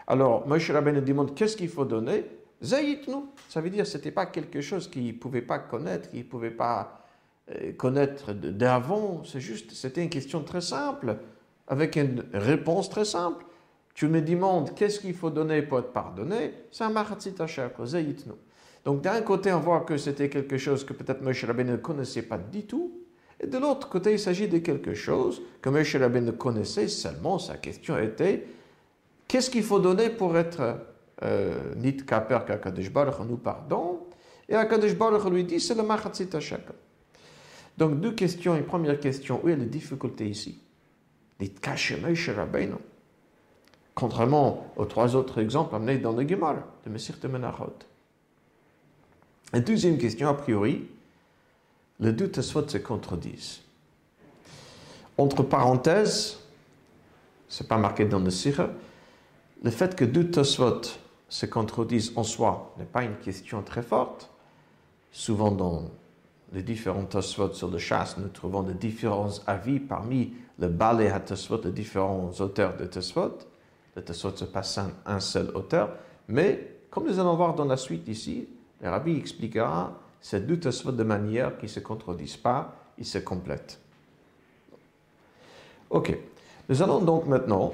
Alors 0.06 0.48
Moshe 0.48 0.70
Rabbein 0.72 1.02
demande 1.02 1.34
qu'est-ce 1.36 1.58
qu'il 1.58 1.70
faut 1.70 1.86
donner? 1.86 2.26
Zayitnu. 2.62 3.16
Ça 3.50 3.62
veut 3.62 3.70
dire 3.70 3.84
que 3.84 3.90
ce 3.90 3.98
n'était 3.98 4.12
pas 4.12 4.26
quelque 4.26 4.62
chose 4.62 4.90
qu'il 4.90 5.08
ne 5.08 5.12
pouvait 5.14 5.42
pas 5.42 5.60
connaître, 5.60 6.10
qu'il 6.10 6.20
ne 6.20 6.24
pouvait 6.26 6.52
pas 6.52 7.06
euh, 7.52 7.72
connaître 7.74 8.34
d'avant. 8.34 9.24
C'est 9.24 9.40
juste, 9.40 9.72
c'était 9.72 10.04
une 10.04 10.10
question 10.10 10.44
très 10.44 10.62
simple 10.62 11.18
avec 11.68 11.96
une 11.96 12.24
réponse 12.34 12.90
très 12.90 13.06
simple. 13.06 13.46
Tu 13.94 14.08
me 14.08 14.22
demandes 14.22 14.74
qu'est-ce 14.76 15.00
qu'il 15.00 15.16
faut 15.16 15.30
donner 15.30 15.62
pour 15.64 15.80
être 15.80 15.92
pardonné, 15.92 16.54
c'est 16.72 16.84
un. 16.84 16.94
Donc 18.86 19.02
d'un 19.02 19.22
côté, 19.22 19.52
on 19.52 19.60
voit 19.60 19.82
que 19.82 19.98
c'était 19.98 20.30
quelque 20.30 20.58
chose 20.58 20.86
que 20.86 20.94
peut-être 20.94 21.22
Moshe 21.22 21.44
Rabbeinu 21.44 21.72
ne 21.72 21.78
connaissait 21.78 22.22
pas 22.22 22.38
du 22.38 22.66
tout, 22.66 23.02
et 23.40 23.48
de 23.48 23.58
l'autre 23.58 23.90
côté, 23.90 24.14
il 24.14 24.20
s'agit 24.20 24.48
de 24.48 24.60
quelque 24.60 24.94
chose 24.94 25.42
que 25.62 25.70
Moshe 25.70 25.96
Rabbeinu 25.96 26.32
connaissait 26.34 26.88
seulement. 26.88 27.38
Sa 27.38 27.58
question 27.58 27.98
était 27.98 28.46
qu'est-ce 29.28 29.50
qu'il 29.50 29.64
faut 29.64 29.80
donner 29.80 30.10
pour 30.10 30.38
être 30.38 30.78
euh, 31.24 31.76
nit 31.76 31.98
kaper 31.98 32.46
qu'Akadosh 32.46 32.92
Baruch 32.92 33.16
nous 33.28 33.38
pardon 33.38 34.08
Et 34.48 34.56
Akadosh 34.56 34.96
Baruch 34.96 35.26
lui 35.32 35.44
dit 35.44 35.60
c'est 35.60 35.76
le 35.76 35.84
machatzit 35.84 36.30
Donc 37.78 38.00
deux 38.00 38.14
questions. 38.14 38.56
Une 38.56 38.66
première 38.66 39.00
question 39.00 39.42
où 39.44 39.50
est 39.50 39.56
la 39.56 39.66
difficulté 39.66 40.28
ici? 40.30 40.62
Contrairement 43.96 44.74
aux 44.76 44.86
trois 44.86 45.16
autres 45.16 45.40
exemples 45.40 45.76
amenés 45.76 45.98
dans 45.98 46.12
le 46.12 46.28
Gemara 46.28 46.64
de 46.86 46.90
Messir 46.92 47.18
de 47.22 47.28
Menachot. 47.28 47.74
Et 49.54 49.62
deuxième 49.62 49.98
question, 49.98 50.28
a 50.28 50.34
priori, 50.34 50.88
les 52.00 52.12
deux 52.12 52.30
Tosfot 52.30 52.68
se 52.68 52.78
contredisent. 52.78 53.62
Entre 55.18 55.42
parenthèses, 55.42 56.38
c'est 57.48 57.68
pas 57.68 57.78
marqué 57.78 58.06
dans 58.06 58.20
le 58.20 58.30
Sira, 58.30 58.70
le 59.64 59.72
fait 59.72 59.96
que 59.96 60.06
deux 60.06 60.30
Tosfot 60.30 60.82
se 61.30 61.46
contredisent 61.46 62.14
en 62.16 62.24
soi 62.24 62.74
n'est 62.78 62.86
pas 62.86 63.04
une 63.04 63.18
question 63.18 63.62
très 63.64 63.82
forte. 63.82 64.30
Souvent 65.12 65.52
dans 65.52 65.90
les 66.54 66.62
différents 66.62 67.06
Tosfot 67.06 67.54
sur 67.54 67.70
le 67.70 67.80
chasse, 67.80 68.18
nous 68.18 68.28
trouvons 68.28 68.64
de 68.64 68.74
différents 68.74 69.32
avis 69.48 69.80
parmi 69.80 70.34
le 70.60 70.68
balai 70.68 71.10
à 71.10 71.20
Tosfot, 71.20 71.62
les 71.64 71.72
différents 71.72 72.32
auteurs 72.40 72.76
de 72.78 72.86
Tosfot. 72.86 73.38
Le 73.96 74.04
Tosfot 74.04 74.36
se 74.36 74.46
passe 74.46 74.78
un, 74.78 74.92
un 75.06 75.20
seul 75.20 75.50
auteur, 75.56 75.92
mais 76.28 76.78
comme 76.90 77.08
nous 77.08 77.20
allons 77.20 77.36
voir 77.36 77.56
dans 77.56 77.66
la 77.66 77.78
suite 77.78 78.08
ici, 78.08 78.48
le 78.82 78.90
rabbi 78.90 79.18
expliquera 79.18 79.94
ces 80.22 80.40
deux 80.40 80.60
Tosfot 80.60 80.92
de 80.92 81.04
manière 81.04 81.58
qui 81.58 81.66
ne 81.66 81.72
se 81.72 81.80
contredisent 81.80 82.38
pas, 82.38 82.76
ils 82.98 83.06
se 83.06 83.18
complètent. 83.18 83.80
Ok, 85.90 86.18
nous 86.70 86.82
allons 86.82 87.00
donc 87.00 87.28
maintenant 87.28 87.74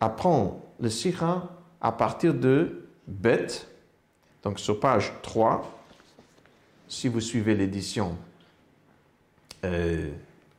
apprendre 0.00 0.58
le 0.80 0.90
Sikha 0.90 1.48
à 1.80 1.92
partir 1.92 2.34
de 2.34 2.88
Bet, 3.06 3.46
donc 4.42 4.58
sur 4.58 4.80
page 4.80 5.12
3, 5.22 5.62
si 6.88 7.08
vous 7.08 7.20
suivez 7.20 7.54
l'édition 7.54 8.16
euh, 9.64 10.10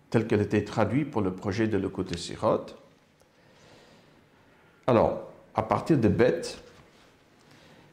telle 0.10 0.28
qu'elle 0.28 0.42
était 0.42 0.64
traduite 0.64 1.12
pour 1.12 1.22
le 1.22 1.34
projet 1.34 1.68
de 1.68 1.78
l'écoute 1.78 2.16
Sirot. 2.18 2.66
Alors, 4.86 5.32
à 5.54 5.64
partir 5.64 5.98
de 5.98 6.08
bête, 6.08 6.58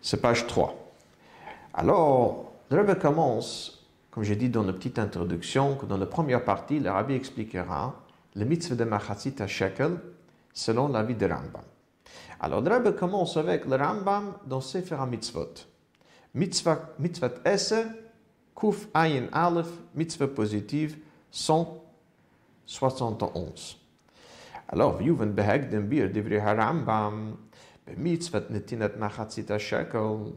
c'est 0.00 0.21
page 0.21 0.47
3. 0.47 0.76
Alors, 1.75 2.52
le 2.71 2.76
rabbi 2.76 2.99
commence, 3.00 3.85
comme 4.11 4.23
j'ai 4.23 4.37
dit 4.37 4.49
dans 4.49 4.62
la 4.62 4.73
petite 4.73 4.99
introduction, 4.99 5.75
que 5.76 5.87
dans 5.87 5.97
la 5.97 6.06
première 6.06 6.44
partie, 6.44 6.78
le 6.78 6.90
rabbi 6.90 7.14
expliquera 7.14 7.94
le 8.37 8.44
mitzvah 8.44 8.76
de 8.76 8.85
Machatzit 8.85 9.35
à 9.40 9.47
Shekel 9.47 9.99
selon 10.52 10.88
l'avis 10.88 11.14
de 11.16 11.26
Rambam. 11.26 11.64
Alors, 12.38 12.61
le 12.61 12.71
rabbi 12.71 12.94
commence 12.94 13.37
avec 13.37 13.64
le 13.64 13.75
Rambam 13.76 14.35
dans 14.47 14.61
Sefer 14.61 14.97
HaMitzvot. 14.97 15.66
Mitzvah, 16.35 16.90
mitzvah 16.99 17.30
esse, 17.44 17.87
kuf 18.54 18.87
ayin 18.92 19.26
aleph, 19.33 19.71
mitzvah 19.94 20.28
positive, 20.28 20.97
171. 22.66 23.78
Alors, 24.68 25.02
Juven 25.02 25.35
mitzvah 27.97 28.40
netinat 28.50 29.59
shekel, 29.59 30.33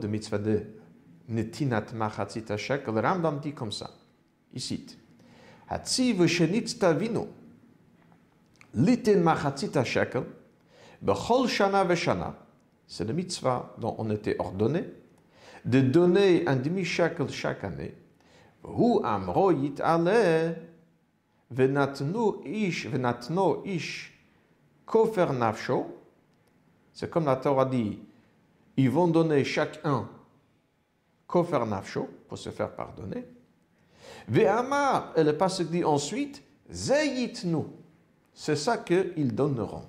de 0.00 0.06
mitzvah 0.06 0.38
de 0.38 0.66
netinat 1.28 1.86
shekel, 2.56 2.98
Rambam 2.98 3.40
dit 3.40 3.52
comme 3.52 3.72
ça, 3.72 3.90
il 4.52 4.62
Hatziv 5.68 6.22
litin 8.74 9.20
machatzit 9.20 9.84
shekel, 9.84 10.24
bechol 11.02 11.48
shana 11.48 11.84
c'est 12.86 13.04
mitzvah 13.12 13.74
dont 13.78 13.94
on 13.98 14.10
était 14.10 14.36
ordonné, 14.38 14.84
de 15.64 15.80
donner 15.80 16.46
un 16.46 16.56
demi-shekel 16.56 17.28
chaque 17.30 17.64
année, 17.64 17.94
hu 18.64 19.00
venatnu 21.50 22.42
ish, 22.44 22.86
venatno 22.86 23.62
ish, 23.64 24.12
kofer 24.84 25.32
nafsho, 25.32 25.86
c'est 26.92 27.10
comme 27.10 27.26
la 27.26 27.36
Torah 27.36 27.64
dit, 27.64 27.98
ils 28.76 28.90
vont 28.90 29.08
donner 29.08 29.44
chacun 29.44 30.08
kofer 31.26 31.64
nafsho, 31.66 32.08
pour 32.28 32.38
se 32.38 32.50
faire 32.50 32.74
pardonner. 32.74 33.24
Ve'amar, 34.28 35.12
et 35.16 35.24
le 35.24 35.36
passage 35.36 35.66
dit 35.66 35.84
ensuite, 35.84 36.42
zayitnu, 36.70 37.64
c'est 38.34 38.56
ça 38.56 38.78
qu'ils 38.78 39.34
donneront. 39.34 39.86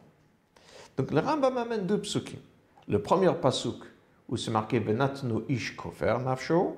Donc 0.97 1.11
le 1.11 1.19
Rambam 1.19 1.57
amène 1.57 1.85
deux 1.85 2.01
psukim. 2.01 2.39
Le 2.87 3.01
premier 3.01 3.33
pasuk, 3.33 3.83
où 4.27 4.37
c'est 4.37 4.51
marqué 4.51 4.79
Benatnu 4.79 5.43
ish 5.49 5.75
kofer 5.75 6.17
nafsho, 6.23 6.77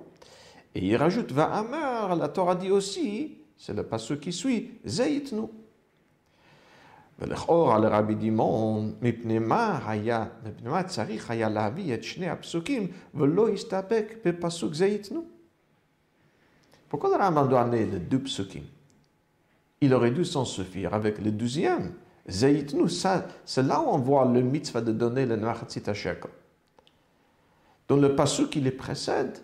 et 0.74 0.86
il 0.86 0.96
rajoute 0.96 1.32
Va'amar, 1.32 2.16
la 2.16 2.30
Torah 2.30 2.56
dit 2.56 2.72
aussi, 2.72 3.41
c'est 3.61 3.75
le 3.75 3.83
pasuk 3.83 4.21
qui 4.21 4.33
suit, 4.33 4.81
Zayitnu. 4.87 5.49
ולכאורה 7.19 7.79
לרבי 7.79 8.15
דימון, 8.15 8.95
מפני 9.03 9.39
מה 9.39 9.81
היה, 9.89 10.27
מפני 10.45 10.71
מה 10.71 10.83
צריך 10.83 11.31
היה 11.31 11.49
להביא 11.49 11.95
את 11.95 12.05
שני 12.05 12.29
הפסוקים 12.29 12.87
ולא 13.15 13.49
הסתפק 13.49 14.15
בפסוק 14.25 14.75
זה 14.75 14.87
ייתנו? 14.87 15.25
Pourquoi 16.91 17.09
le 17.09 17.17
Rambam 17.17 17.49
doit 17.49 17.63
amener 17.63 17.87
les 17.87 17.99
deux 17.99 18.23
psukim 18.23 18.63
il 19.81 19.95
aurait 19.95 20.11
dû 20.11 20.25
s'en 20.25 20.45
suffire 20.45 20.95
avec 20.95 21.19
le 21.19 21.31
douzième. 21.31 21.93
Zayitnu, 22.29 22.89
ça, 22.89 23.27
c'est 23.45 23.63
là 23.63 23.81
où 23.81 23.89
on 23.89 23.99
voit 23.99 24.25
le 24.25 24.41
mitzvah 24.41 24.81
de 24.81 24.93
donner 24.93 25.27
le 25.27 25.37
Machatzit 25.37 25.83
shekel. 25.95 26.31
Dans 27.89 27.97
le 27.97 28.17
passage 28.17 28.51
qui 28.51 28.61
les 28.61 28.73
précède, 28.73 29.39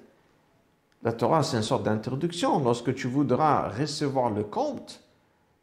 la 1.03 1.13
Torah, 1.13 1.43
c'est 1.43 1.57
une 1.57 1.63
sorte 1.63 1.83
d'introduction. 1.83 2.59
Lorsque 2.59 2.93
tu 2.95 3.07
voudras 3.07 3.69
recevoir 3.69 4.29
le 4.31 4.43
compte 4.43 5.01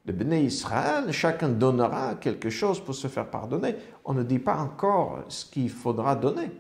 de 0.05 0.13
Bnei 0.13 0.45
Israël, 0.45 1.13
chacun 1.13 1.49
donnera 1.49 2.15
quelque 2.15 2.51
chose 2.51 2.81
pour 2.81 2.95
se 2.95 3.09
faire 3.09 3.29
pardonner. 3.29 3.75
On 4.05 4.15
ne 4.15 4.23
dit 4.23 4.39
pas 4.39 4.57
encore 4.57 5.25
ce 5.29 5.45
qu'il 5.45 5.71
faudra 5.71 6.15
donner. 6.15 6.51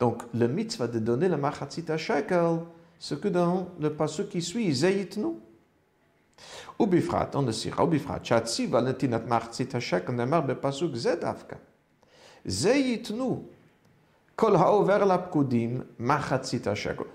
Donc, 0.00 0.22
le 0.34 0.48
mitzvah 0.48 0.88
de 0.88 0.98
donner 0.98 1.28
la 1.28 1.36
machatzit 1.36 1.84
à 1.88 1.96
shekel, 1.96 2.60
ce 2.98 3.14
que 3.14 3.28
dans 3.28 3.68
le 3.78 3.92
passage 3.92 4.28
qui 4.28 4.42
suit, 4.42 4.72
zayitnu. 4.74 5.36
Ou 6.78 6.86
bifrat, 6.86 7.30
on 7.34 7.42
le 7.42 7.52
sira, 7.52 7.84
ou 7.84 7.86
bifrat, 7.86 8.18
chatsi 8.22 8.66
valentinat 8.66 9.20
machatzit 9.20 9.68
à 9.72 9.80
shekel, 9.80 10.16
nemar 10.16 10.44
bepasuk 10.44 10.94
zedavka. 10.96 11.58
Zayitnu, 12.46 13.44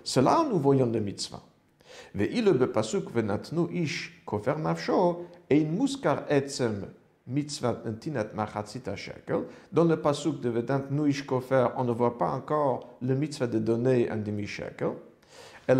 cela, 0.03 0.45
nous 0.49 0.59
voyons 0.59 0.85
le 0.85 0.99
mitzvah. 0.99 1.41
Dans 2.13 2.23
le 9.83 9.95
pasuk 10.01 10.39
de 10.41 10.49
venatnu 10.49 11.09
ish 11.09 11.25
kofer, 11.25 11.67
on 11.77 11.83
ne 11.83 11.91
voit 11.91 12.17
pas 12.17 12.31
encore 12.31 12.88
le 13.01 13.15
mitzvah 13.15 13.47
de 13.47 13.59
donner 13.59 14.09
un 14.09 14.17
demi 14.17 14.47
shekel. 14.47 14.93
Et 15.67 15.73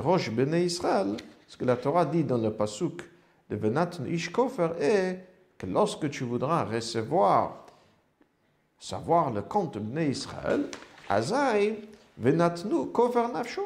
rosh. 0.00 0.30
Ce 1.46 1.56
que 1.56 1.64
la 1.64 1.76
Torah 1.76 2.04
dit 2.06 2.24
dans 2.24 2.38
le 2.38 2.52
pasuk 2.52 3.02
de 3.50 3.56
venatnu 3.56 4.08
ish 4.14 4.30
kofer 4.30 4.70
que 5.58 5.66
lorsque 5.66 6.08
tu 6.10 6.24
voudras 6.24 6.64
recevoir 6.64 7.67
savoir 8.78 9.32
le 9.32 9.42
compte 9.42 9.74
de 9.74 9.80
b'nei 9.80 10.10
Israël, 10.10 10.66
Azai 11.08 11.80
Venatnu 12.18 12.86
Kofer 12.92 13.28
Nafsho, 13.32 13.62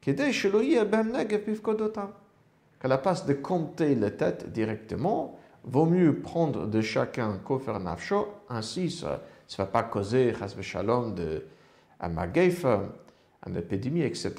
Kedei 0.00 0.32
shelo 0.32 0.60
bem 0.84 1.12
negev 1.12 1.44
pivkodotam. 1.44 2.10
Qu'à 2.80 2.88
la 2.88 2.98
place 2.98 3.26
de 3.26 3.34
compter 3.34 3.94
les 3.94 4.12
têtes 4.12 4.52
directement, 4.52 5.38
vaut 5.64 5.86
mieux 5.86 6.20
prendre 6.20 6.66
de 6.66 6.80
chacun 6.80 7.38
Kofer 7.44 7.78
Nafsho, 7.80 8.28
ainsi 8.48 8.90
ça 8.90 9.20
ne 9.50 9.56
va 9.56 9.66
pas 9.66 9.82
causer, 9.82 10.34
chas 10.38 10.54
shalom, 10.60 11.14
de 11.14 11.44
un 12.00 12.16
en 13.46 13.54
épidémie, 13.54 14.02
etc. 14.02 14.34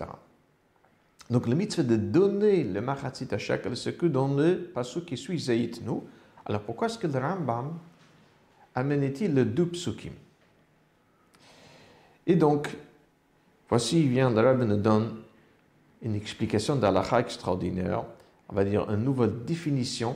Donc 1.30 1.48
le 1.48 1.56
mitzvah 1.56 1.84
de 1.84 1.96
donner 1.96 2.64
le 2.64 2.82
machatzit 2.82 3.28
à 3.32 3.38
shekel, 3.38 3.78
c'est 3.78 3.94
que 3.94 4.08
dans 4.08 4.34
le 4.34 4.72
passage 4.74 5.06
qui 5.06 5.18
suit 5.18 5.46
nous. 5.84 6.04
Alors 6.46 6.62
pourquoi 6.62 6.88
est-ce 6.88 6.98
que 6.98 7.08
le 7.08 7.20
Rambam 7.20 7.78
amène-t-il 8.80 9.34
le 9.34 9.46
deux 9.46 9.68
psukim? 9.68 10.14
Et 12.26 12.36
donc, 12.36 12.76
voici, 13.68 14.02
il 14.02 14.10
vient, 14.10 14.30
le 14.30 14.40
Rabbi 14.40 14.66
nous 14.66 14.78
donne 14.78 15.16
une 16.02 16.16
explication 16.16 16.76
d'Alacha 16.76 17.20
extraordinaire, 17.20 18.04
on 18.48 18.56
va 18.56 18.64
dire 18.64 18.90
une 18.90 19.04
nouvelle 19.04 19.44
définition 19.44 20.16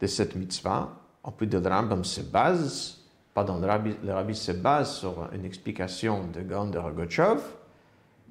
de 0.00 0.06
cette 0.06 0.36
mitzvah. 0.36 0.96
On 1.24 1.30
peut 1.30 1.46
dire 1.46 1.62
Rambam 1.62 2.04
se 2.04 2.22
base, 2.22 2.98
pardon, 3.34 3.58
le 3.58 3.66
Rabbi, 3.66 3.94
le 4.02 4.34
se 4.34 4.52
base 4.52 4.96
sur 4.98 5.28
une 5.32 5.44
explication 5.44 6.26
de 6.28 6.40
Gaon 6.42 6.70
de 6.70 6.78
Rogochov, 6.78 7.42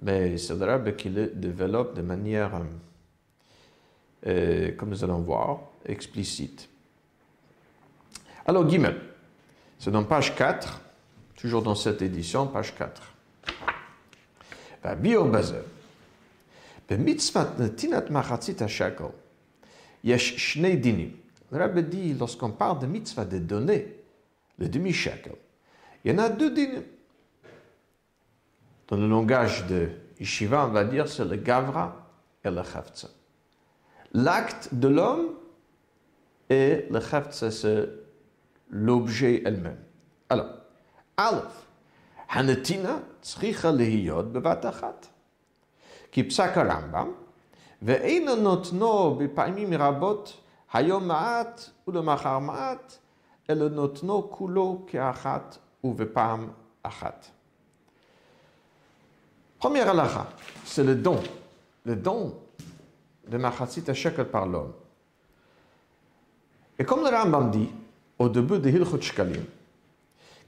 mais 0.01 0.37
c'est 0.37 0.55
le 0.55 0.65
Rabbi 0.65 0.93
qui 0.93 1.09
le 1.09 1.27
développe 1.27 1.95
de 1.95 2.01
manière, 2.01 2.55
euh, 2.55 2.59
euh, 4.27 4.71
comme 4.77 4.89
nous 4.89 5.03
allons 5.03 5.19
voir, 5.19 5.59
explicite. 5.85 6.69
Alors, 8.45 8.67
Gimel, 8.67 8.95
c'est 9.79 9.91
dans 9.91 10.03
page 10.03 10.35
4, 10.35 10.81
toujours 11.37 11.61
dans 11.61 11.73
cette 11.73 12.01
édition, 12.01 12.47
page 12.47 12.75
4. 12.75 13.01
Rabbi 14.83 15.13
bah, 15.13 15.21
Obazer, 15.21 15.63
B'mitzvat 16.89 17.57
netinat 17.59 18.09
machatzit 18.09 18.67
shekel, 18.67 19.11
yesh 20.03 20.35
shnei 20.35 20.77
dinim. 20.77 21.11
Le 21.51 21.57
rabbi 21.57 21.83
dit, 21.83 22.13
lorsqu'on 22.13 22.51
parle 22.51 22.79
de 22.79 22.87
mitzvah 22.87 23.25
de 23.25 23.39
donner 23.39 23.95
le 24.57 24.67
demi-shekel, 24.67 25.35
il 26.03 26.11
y 26.11 26.15
en 26.15 26.17
a 26.17 26.29
deux 26.29 26.51
dinim. 26.51 26.83
Dans 28.89 28.97
le 28.97 29.07
langage 29.07 29.65
de 29.67 29.89
Yeshiva, 30.19 30.65
on 30.65 30.71
va 30.71 30.83
dire 30.83 31.07
c'est 31.07 31.25
le 31.25 31.37
gavra 31.37 32.09
et 32.43 32.49
le 32.49 32.63
chavtza. 32.63 33.07
L'acte 34.13 34.69
de 34.73 34.87
l'homme 34.87 35.35
et 36.49 36.85
le 36.89 36.99
chavtza, 36.99 37.51
c'est 37.51 37.87
l'objet 38.69 39.41
elle-même. 39.45 39.79
Alors, 40.29 40.49
Aleph, 41.17 41.67
Hanatina 42.29 43.01
tsricha 43.21 43.71
lehiyot 43.71 44.23
bevatachat. 44.23 45.09
Ki 46.11 46.23
psak 46.23 46.55
Rambam, 46.55 47.13
ve'ena 47.81 48.35
notno 48.35 49.15
bepa'imim 49.15 49.75
rabot 49.75 50.25
hayom 50.73 51.05
ma'at 51.05 51.71
ulemachar 51.87 52.41
ma'at, 52.41 52.99
ele 53.47 53.69
notno 53.69 54.23
kulo 54.23 54.85
ke'achat 54.87 55.59
uvepam 55.83 56.53
achat. 56.83 57.31
Première 59.57 59.89
halakha, 59.89 60.27
c'est 60.63 60.83
le 60.83 60.95
don. 60.95 61.19
Le 61.85 61.95
don 61.95 62.33
de 63.27 63.37
Machatzit 63.37 63.83
à 63.89 64.25
par 64.25 64.45
l'homme. 64.45 64.73
Et 66.77 66.85
comme 66.85 67.01
le 67.01 67.09
Rambam 67.09 67.51
dit, 67.51 67.69
au 68.19 68.29
début 68.29 68.59
de 68.59 68.69
Hilchot 68.69 69.01
Shkalim, 69.01 69.43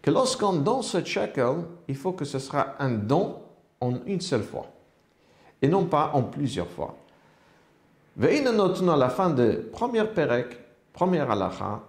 que 0.01 0.11
lorsqu'on 0.11 0.53
donne 0.53 0.81
ce 0.81 1.03
shekel, 1.03 1.63
il 1.87 1.95
faut 1.95 2.11
que 2.11 2.25
ce 2.25 2.37
sera 2.37 2.75
un 2.79 2.91
don 2.91 3.37
en 3.79 3.93
une 4.05 4.21
seule 4.21 4.43
fois, 4.43 4.67
et 5.61 5.67
non 5.67 5.85
pas 5.85 6.11
en 6.13 6.23
plusieurs 6.23 6.67
fois. 6.67 6.95
Ve'ina 8.17 8.51
notno 8.51 8.91
à 8.91 8.97
la 8.97 9.09
fin 9.09 9.29
de 9.29 9.69
première 9.71 10.13
perek, 10.13 10.57
première 10.91 11.31
halakha, 11.31 11.81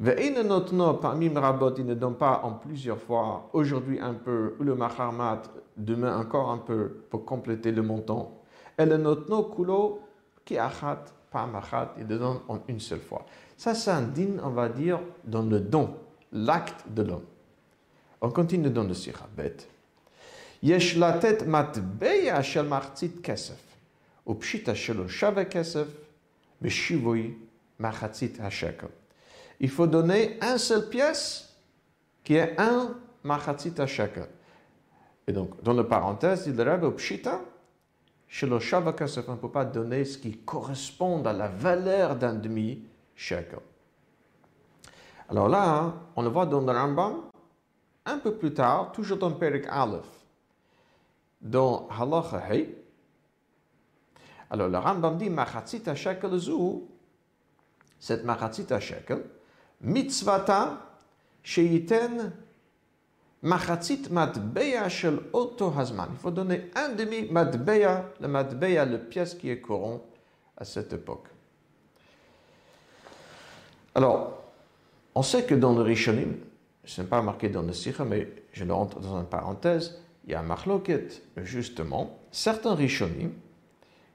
Ve'ina 0.00 0.42
notno 0.42 0.94
parmi 0.94 1.28
rabot, 1.28 1.74
il 1.76 1.86
ne 1.86 1.94
donne 1.94 2.14
pas 2.14 2.40
en 2.44 2.52
plusieurs 2.52 2.98
fois, 2.98 3.48
aujourd'hui 3.52 3.98
un 4.00 4.14
peu, 4.14 4.54
ou 4.58 4.64
le 4.64 4.74
macharmat, 4.74 5.42
demain 5.76 6.18
encore 6.18 6.50
un 6.50 6.58
peu 6.58 7.04
pour 7.10 7.24
compléter 7.24 7.72
le 7.72 7.82
montant. 7.82 8.42
Et 8.78 8.86
le 8.86 8.96
notno 8.96 9.44
kulo 9.44 10.00
qui 10.44 10.56
achat, 10.56 11.04
pas 11.30 11.46
machat, 11.46 11.94
il 11.98 12.06
donne 12.06 12.40
en 12.48 12.58
une 12.68 12.80
seule 12.80 13.00
fois. 13.00 13.24
Ça, 13.57 13.75
c'est 13.75 13.91
un 13.91 14.01
din, 14.01 14.39
on 14.43 14.49
va 14.49 14.69
dire, 14.69 14.99
dans 15.23 15.43
le 15.43 15.59
don, 15.59 15.95
l'acte 16.31 16.85
de 16.89 17.03
l'homme. 17.03 17.25
On 18.21 18.29
continue 18.29 18.69
dans 18.69 18.83
le 18.83 18.93
sirabet. 18.93 19.57
יש 20.63 20.97
לתת 20.97 21.47
מטבע 21.47 22.43
של 22.43 22.67
מחצית 22.67 23.19
כסף, 23.23 23.61
ופשיטה 24.27 24.75
שלו 24.75 25.09
שווה 25.09 25.45
כסף, 25.45 25.87
בשיווי 26.61 27.33
מחצית 27.79 28.39
השקל. 28.41 28.87
Il 29.59 29.69
faut 29.69 29.87
donner 29.87 30.37
un 30.41 30.57
seule 30.57 30.89
pièce 30.89 31.49
qui 32.23 32.35
est 32.35 32.57
un 32.57 32.93
מחצית 33.25 33.79
השקל. 33.79 34.27
Et 35.27 35.33
donc, 35.33 35.61
dans 35.63 35.73
la 35.73 35.83
parenthèse, 35.83 36.47
il 36.47 36.61
Rabbi 36.61 36.85
au 36.85 36.91
Pshita, 36.91 37.41
chez 38.27 38.47
le 38.47 38.59
Shavakasef, 38.59 39.25
on 39.27 39.33
ne 39.33 39.37
peut 39.37 39.51
pas 39.51 39.63
donner 39.63 40.03
ce 40.05 40.17
qui 40.17 40.37
correspond 40.37 41.23
à 41.25 41.33
la 41.33 41.47
valeur 41.47 42.15
d'un 42.15 42.33
alors 45.28 45.48
là, 45.48 45.94
on 46.16 46.22
le 46.22 46.28
voit 46.28 46.46
dans 46.46 46.60
le 46.60 46.72
Rambam, 46.72 47.22
un 48.06 48.18
peu 48.18 48.34
plus 48.34 48.54
tard, 48.54 48.92
toujours 48.92 49.18
dans 49.18 49.32
Perik 49.32 49.66
Aleph, 49.68 50.06
dans 51.40 51.88
Halacha. 51.88 52.42
Alors 54.50 54.68
le 54.68 54.78
Rambam 54.78 55.18
dit, 55.18 55.28
Machatzita 55.28 55.94
shekel 55.94 56.38
zu, 56.38 56.84
cette 57.98 58.24
Machatzita 58.24 58.80
shekel, 58.80 59.24
mitzvata 59.80 60.78
sheyiten 61.42 62.32
Machatzit 63.42 64.10
matbeya 64.10 64.88
shel 64.88 65.20
oto 65.32 65.70
hazman. 65.70 66.08
Il 66.12 66.18
faut 66.18 66.32
donner 66.32 66.70
un 66.74 66.88
demi 66.88 67.30
matbeya, 67.30 68.10
le 68.20 68.26
matbeya, 68.26 68.84
le 68.84 68.98
pièce 68.98 69.34
qui 69.34 69.48
est 69.48 69.60
courant 69.60 70.00
à 70.56 70.64
cette 70.64 70.92
époque. 70.92 71.28
Alors, 73.94 74.38
on 75.14 75.22
sait 75.22 75.44
que 75.44 75.54
dans 75.54 75.74
le 75.74 75.82
Rishonim, 75.82 76.36
ce 76.84 77.02
n'est 77.02 77.08
pas 77.08 77.22
marqué 77.22 77.48
dans 77.48 77.62
le 77.62 77.72
Sikha, 77.72 78.04
mais 78.04 78.28
je 78.52 78.64
le 78.64 78.72
rentre 78.72 79.00
dans 79.00 79.18
une 79.18 79.26
parenthèse, 79.26 80.00
il 80.24 80.32
y 80.32 80.34
a 80.34 80.40
un 80.40 80.44
marloket, 80.44 81.22
justement, 81.38 82.18
certains 82.30 82.74
Rishonim, 82.74 83.30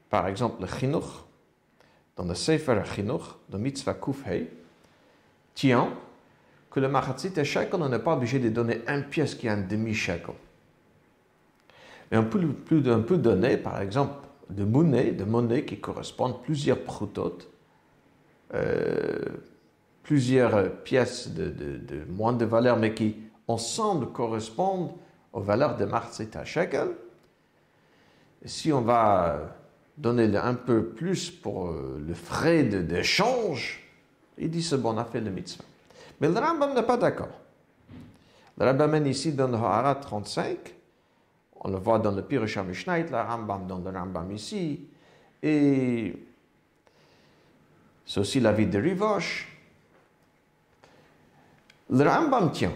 par 0.09 0.27
exemple 0.27 0.61
le 0.61 0.67
Chinuch, 0.67 1.23
dans 2.15 2.25
le 2.25 2.35
Sefer 2.35 2.81
Chinuch, 2.93 3.21
dans 3.49 3.57
Mitzvah 3.57 3.95
Kufhei, 3.95 4.47
tient 5.55 5.89
que 6.69 6.79
le 6.79 6.87
machatzit 6.87 7.31
et 7.37 7.43
shekel, 7.43 7.81
on 7.81 7.89
n'est 7.89 7.99
pas 7.99 8.15
obligé 8.15 8.39
de 8.39 8.49
donner 8.49 8.81
un 8.87 9.01
pièce 9.01 9.35
qui 9.35 9.47
est 9.47 9.51
un 9.51 9.61
demi-shekel. 9.61 10.33
Mais 12.11 12.17
on 12.17 12.25
peut, 12.25 12.39
plus, 12.47 12.81
donner, 12.81 13.57
par 13.57 13.81
exemple, 13.81 14.27
de 14.49 14.63
monnaie, 14.63 15.11
de 15.11 15.23
monnaie 15.23 15.65
qui 15.65 15.79
correspondent 15.79 16.41
plusieurs 16.43 16.83
prutot, 16.83 17.39
euh, 18.53 19.19
plusieurs 20.03 20.83
pièces 20.83 21.29
de, 21.29 22.05
moins 22.09 22.33
de 22.33 22.45
valeur, 22.45 22.77
mais 22.77 22.93
qui 22.93 23.15
ensemble 23.47 24.07
correspondent 24.11 24.91
aux 25.31 25.39
valeurs 25.39 25.77
de 25.77 25.85
Marzita 25.85 26.45
Shekel. 26.45 26.89
si 28.45 28.71
on 28.71 28.81
va 28.81 29.55
donner 29.97 30.35
un 30.37 30.55
peu 30.55 30.85
plus 30.87 31.31
pour 31.31 31.69
euh, 31.69 32.03
le 32.05 32.13
frais 32.13 32.63
d'échange, 32.63 33.83
il 34.37 34.49
dit 34.49 34.61
c'est 34.63 34.77
bon, 34.77 34.93
on 34.93 34.97
a 34.97 35.05
fait 35.05 35.21
le 35.21 35.31
mitzvah. 35.31 35.63
Mais 36.19 36.27
le 36.27 36.39
Rambam 36.39 36.73
n'est 36.73 36.83
pas 36.83 36.97
d'accord. 36.97 37.39
Le 38.57 38.65
Rambam 38.65 39.05
ici 39.07 39.33
dans 39.33 39.47
le 39.47 39.55
Ha'ara 39.55 39.95
35, 39.95 40.57
on 41.61 41.69
le 41.69 41.77
voit 41.77 41.99
dans 41.99 42.11
le 42.11 42.21
Pirush 42.21 42.57
Mishnait, 42.57 43.05
le 43.09 43.17
Rambam 43.17 43.67
dans 43.67 43.79
le 43.79 43.97
Rambam 43.97 44.31
ici, 44.31 44.87
et 45.41 46.13
c'est 48.05 48.19
aussi 48.19 48.39
la 48.39 48.51
vie 48.51 48.67
de 48.67 48.79
Rivosh. 48.79 49.52
Le 51.93 52.09
Rambam 52.09 52.51
tient 52.51 52.73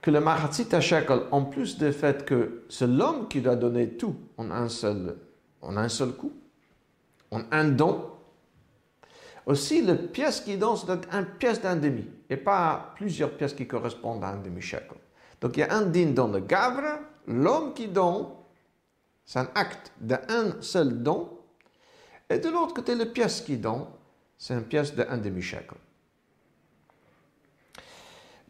que 0.00 0.12
le 0.12 0.20
Mahatzit 0.20 0.80
Shekel, 0.80 1.22
en 1.32 1.46
plus 1.46 1.76
du 1.76 1.92
fait 1.92 2.24
que 2.24 2.62
c'est 2.68 2.86
l'homme 2.86 3.26
qui 3.26 3.40
doit 3.40 3.56
donner 3.56 3.88
tout 3.88 4.14
en 4.36 4.52
un 4.52 4.68
seul, 4.68 5.16
en 5.60 5.76
un 5.76 5.88
seul 5.88 6.12
coup, 6.12 6.32
en 7.32 7.40
un 7.50 7.64
don, 7.64 8.08
aussi 9.46 9.82
la 9.82 9.96
pièce 9.96 10.42
qui 10.42 10.56
donne, 10.56 10.76
c'est 10.76 10.92
une 11.12 11.26
pièce 11.40 11.60
d'un 11.60 11.74
demi, 11.74 12.06
et 12.28 12.36
pas 12.36 12.92
plusieurs 12.94 13.32
pièces 13.32 13.52
qui 13.52 13.66
correspondent 13.66 14.22
à 14.22 14.28
un 14.28 14.36
demi-shekel. 14.36 14.98
Donc 15.40 15.56
il 15.56 15.60
y 15.60 15.62
a 15.64 15.74
un 15.74 15.86
din 15.86 16.12
dans 16.12 16.28
le 16.28 16.38
gavre, 16.38 17.00
l'homme 17.26 17.74
qui 17.74 17.88
donne, 17.88 18.26
c'est 19.26 19.40
un 19.40 19.48
acte 19.56 19.90
d'un 20.00 20.60
seul 20.60 21.02
don, 21.02 21.30
et 22.28 22.38
de 22.38 22.48
l'autre 22.48 22.74
côté, 22.74 22.94
la 22.94 23.06
pièce 23.06 23.40
qui 23.40 23.56
donne, 23.56 23.86
c'est 24.38 24.54
une 24.54 24.62
pièce 24.62 24.94
d'un 24.94 25.18
demi-shekel. 25.18 25.78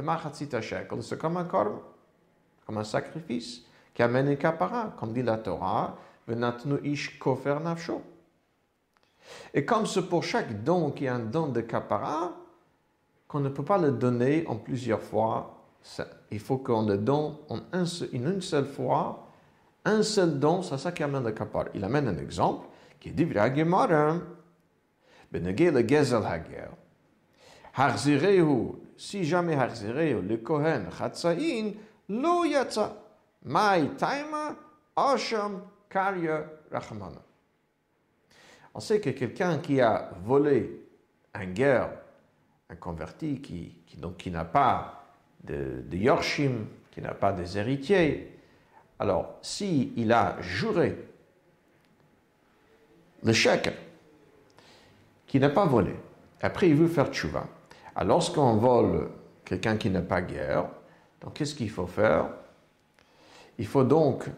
de 0.00 0.06
machatzit 0.06 0.48
shekel. 0.60 1.02
C'est 1.02 1.18
comme 1.18 1.36
un 1.36 1.44
corps, 1.44 1.82
comme 2.66 2.78
un 2.78 2.84
sacrifice 2.84 3.62
qui 3.94 4.02
amène 4.02 4.28
une 4.28 4.36
capara, 4.36 4.94
comme 4.98 5.12
dit 5.12 5.22
la 5.22 5.36
Torah, 5.38 5.96
venatnu 6.26 6.78
ish 6.84 7.18
kofer 7.18 7.60
nafsho. 7.60 8.02
Et 9.54 9.64
comme 9.64 9.86
c'est 9.86 10.08
pour 10.08 10.24
chaque 10.24 10.64
don 10.64 10.90
qui 10.90 11.04
est 11.04 11.08
un 11.08 11.20
don 11.20 11.48
de 11.48 11.60
capara, 11.60 12.32
qu'on 13.28 13.40
ne 13.40 13.48
peut 13.48 13.64
pas 13.64 13.78
le 13.78 13.92
donner 13.92 14.44
en 14.46 14.56
plusieurs 14.56 15.02
fois, 15.02 15.56
il 16.30 16.40
faut 16.40 16.58
qu'on 16.58 16.86
le 16.86 16.98
donne 16.98 17.36
en 17.48 17.60
un 17.72 17.86
seul, 17.86 18.08
une 18.12 18.40
seule 18.40 18.66
fois, 18.66 19.26
un 19.84 20.02
seul 20.02 20.38
don, 20.38 20.62
c'est 20.62 20.78
ça 20.78 20.92
qui 20.92 21.02
amène 21.02 21.24
le 21.24 21.32
kapara. 21.32 21.68
Il 21.74 21.84
amène 21.84 22.08
un 22.08 22.18
exemple 22.18 22.66
qui 22.98 23.10
est 23.10 23.12
dit 23.12 23.28
Gemara. 23.32 24.16
Benegel 25.32 25.74
le 25.74 25.86
gezel 25.86 26.24
hagel. 26.24 26.70
Harzireu 27.72 28.80
si 29.00 29.24
jamais 29.24 29.54
Harzireu, 29.54 30.20
le 30.20 30.36
Kohen 30.36 30.90
Chatzain, 30.90 31.72
lo 32.10 32.44
yatsa, 32.44 32.94
mai 33.44 33.88
taima, 33.96 34.54
asham, 34.94 35.62
karya, 35.88 36.44
rachmana. 36.70 37.22
On 38.74 38.80
sait 38.80 39.00
que 39.00 39.08
quelqu'un 39.08 39.56
qui 39.56 39.80
a 39.80 40.10
volé 40.22 40.86
un 41.32 41.46
guerre, 41.46 41.88
un 42.68 42.76
converti 42.76 43.40
qui, 43.40 43.74
donc, 43.96 44.18
qui 44.18 44.30
n'a 44.30 44.44
pas 44.44 45.02
de, 45.44 45.82
de 45.82 45.96
Yorshim, 45.96 46.66
qui 46.90 47.00
n'a 47.00 47.14
pas 47.14 47.32
des 47.32 47.56
héritiers, 47.56 48.38
alors 48.98 49.38
s'il 49.40 49.98
il 49.98 50.12
a 50.12 50.36
juré 50.42 50.94
le 53.22 53.32
chèque 53.32 53.72
qui 55.26 55.40
n'a 55.40 55.48
pas 55.48 55.64
volé, 55.64 55.94
après 56.42 56.68
il 56.68 56.74
veut 56.74 56.88
faire 56.88 57.10
tchouva, 57.10 57.46
alors 57.96 58.16
lorsqu'on 58.16 58.56
vole 58.56 59.08
quelqu'un 59.44 59.76
qui 59.76 59.90
n'a 59.90 60.02
pas 60.02 60.22
guerre, 60.22 60.66
donc 61.20 61.34
qu'est-ce 61.34 61.54
qu'il 61.54 61.70
faut 61.70 61.86
faire? 61.86 62.30
Il 63.58 63.66
faut 63.66 63.84
donc 63.84 64.30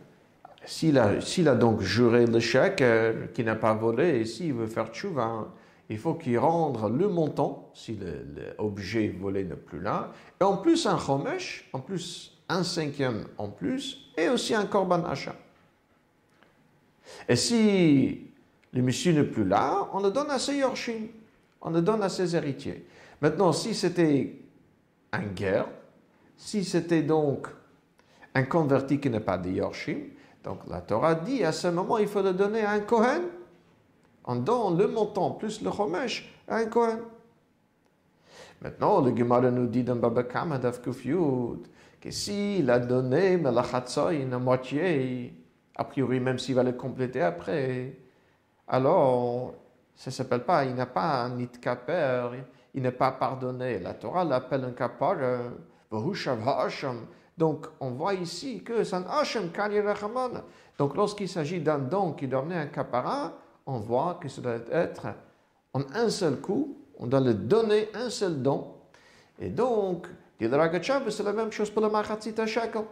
s'il 0.64 0.98
a, 0.98 1.54
donc 1.54 1.80
juré 1.80 2.26
chèque 2.40 2.82
euh, 2.82 3.26
qui 3.34 3.44
n'a 3.44 3.56
pas 3.56 3.74
volé, 3.74 4.20
et 4.20 4.24
s'il 4.24 4.54
veut 4.54 4.66
faire 4.66 4.88
tchouva, 4.92 5.48
il 5.88 5.98
faut 5.98 6.14
qu'il 6.14 6.38
rende 6.38 6.96
le 6.96 7.08
montant, 7.08 7.70
si 7.74 7.98
l'objet 8.58 9.08
volé 9.08 9.44
n'est 9.44 9.56
plus 9.56 9.80
là, 9.80 10.12
et 10.40 10.44
en 10.44 10.56
plus 10.56 10.86
un 10.86 10.98
chomesh, 10.98 11.68
en 11.72 11.80
plus 11.80 12.38
un 12.48 12.62
cinquième 12.62 13.26
en 13.38 13.48
plus, 13.48 14.12
et 14.16 14.28
aussi 14.28 14.54
un 14.54 14.66
korban 14.66 15.04
achat. 15.04 15.34
Et 17.28 17.36
si 17.36 18.30
le 18.72 18.82
monsieur 18.82 19.12
n'est 19.12 19.24
plus 19.24 19.44
là, 19.44 19.88
on 19.92 20.00
le 20.00 20.10
donne 20.10 20.30
à 20.30 20.38
ses 20.38 20.56
yorshim, 20.56 21.08
on 21.60 21.70
le 21.70 21.82
donne 21.82 22.02
à 22.02 22.08
ses 22.08 22.34
héritiers. 22.34 22.86
Maintenant, 23.22 23.52
si 23.52 23.72
c'était 23.72 24.34
un 25.12 25.22
guerre, 25.22 25.68
si 26.36 26.64
c'était 26.64 27.02
donc 27.02 27.46
un 28.34 28.42
converti 28.42 28.98
qui 28.98 29.08
n'est 29.08 29.20
pas 29.20 29.38
de 29.38 29.48
yorshim, 29.48 30.08
donc 30.42 30.58
la 30.68 30.80
Torah 30.80 31.14
dit 31.14 31.44
à 31.44 31.52
ce 31.52 31.68
moment, 31.68 31.98
il 31.98 32.08
faut 32.08 32.20
le 32.20 32.32
donner 32.32 32.62
à 32.62 32.72
un 32.72 32.80
Kohen. 32.80 33.22
En 34.24 34.36
donnant 34.36 34.70
le 34.76 34.88
montant 34.88 35.32
plus 35.32 35.62
le 35.62 35.70
chomesh 35.70 36.32
à 36.48 36.56
un 36.56 36.66
Kohen. 36.66 36.98
Maintenant, 38.60 39.00
le 39.00 39.16
Gemara 39.16 39.50
nous 39.50 39.66
dit 39.66 39.84
dans 39.84 39.96
Baba 39.96 40.24
Kama 40.24 40.58
que 40.58 42.10
s'il 42.10 42.70
a 42.70 42.78
donné 42.80 43.40
à 43.44 44.38
moitié, 44.38 45.34
a 45.76 45.84
priori 45.84 46.18
même 46.18 46.38
s'il 46.40 46.56
va 46.56 46.64
le 46.64 46.72
compléter 46.72 47.20
après, 47.22 47.96
alors 48.66 49.54
ça 49.94 50.10
ne 50.10 50.12
s'appelle 50.12 50.44
pas, 50.44 50.64
il 50.64 50.74
n'a 50.74 50.86
pas 50.86 51.22
un 51.22 51.36
nitkaper, 51.36 52.30
il 52.74 52.82
n'est 52.82 52.90
pas 52.90 53.12
pardonné. 53.12 53.78
La 53.78 53.94
Torah 53.94 54.24
l'appelle 54.24 54.64
un 54.64 54.72
kapar, 54.72 55.16
ha'asham, 55.90 57.06
donc, 57.36 57.66
on 57.80 57.90
voit 57.90 58.14
ici 58.14 58.62
que 58.62 58.94
un 58.94 59.04
Hashem 59.08 59.50
Donc, 60.78 60.96
lorsqu'il 60.96 61.28
s'agit 61.28 61.60
d'un 61.60 61.78
don 61.78 62.12
qui 62.12 62.28
doit 62.28 62.44
un 62.50 62.66
capara, 62.66 63.32
on 63.66 63.78
voit 63.78 64.18
que 64.20 64.28
ça 64.28 64.40
doit 64.42 64.58
être 64.70 65.08
en 65.72 65.80
un 65.94 66.10
seul 66.10 66.40
coup, 66.40 66.76
on 66.98 67.06
doit 67.06 67.20
le 67.20 67.34
donner 67.34 67.88
un 67.94 68.10
seul 68.10 68.42
don. 68.42 68.74
Et 69.38 69.48
donc, 69.48 70.06
c'est 70.38 71.22
la 71.22 71.32
même 71.32 71.50
chose 71.50 71.70
pour 71.70 71.82
le 71.82 71.88
Machatzit 71.88 72.34
Shekel. 72.46 72.84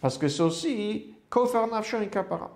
Parce 0.00 0.16
que 0.16 0.28
c'est 0.28 0.42
aussi 0.42 1.14
Kofer 1.28 1.66
Nafsho 1.70 2.00
et 2.00 2.08
Kapara. 2.08 2.50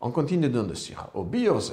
On 0.00 0.10
continue 0.10 0.48
dans 0.48 0.64
le 0.64 0.74
Sira. 0.74 1.10
Au 1.14 1.24
Bioze, 1.24 1.72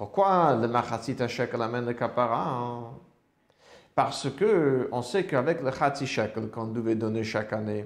Pourquoi 0.00 0.56
le 0.56 0.66
machatzit 0.66 1.28
shekel 1.28 1.60
amène 1.60 1.84
le 1.84 1.92
kapara 1.92 2.48
hein? 2.48 2.84
Parce 3.94 4.30
que 4.30 4.88
on 4.92 5.02
sait 5.02 5.26
qu'avec 5.26 5.60
le 5.60 5.70
chatzi 5.70 6.06
shekel 6.06 6.48
qu'on 6.48 6.68
devait 6.68 6.94
donner 6.94 7.22
chaque 7.22 7.52
année, 7.52 7.84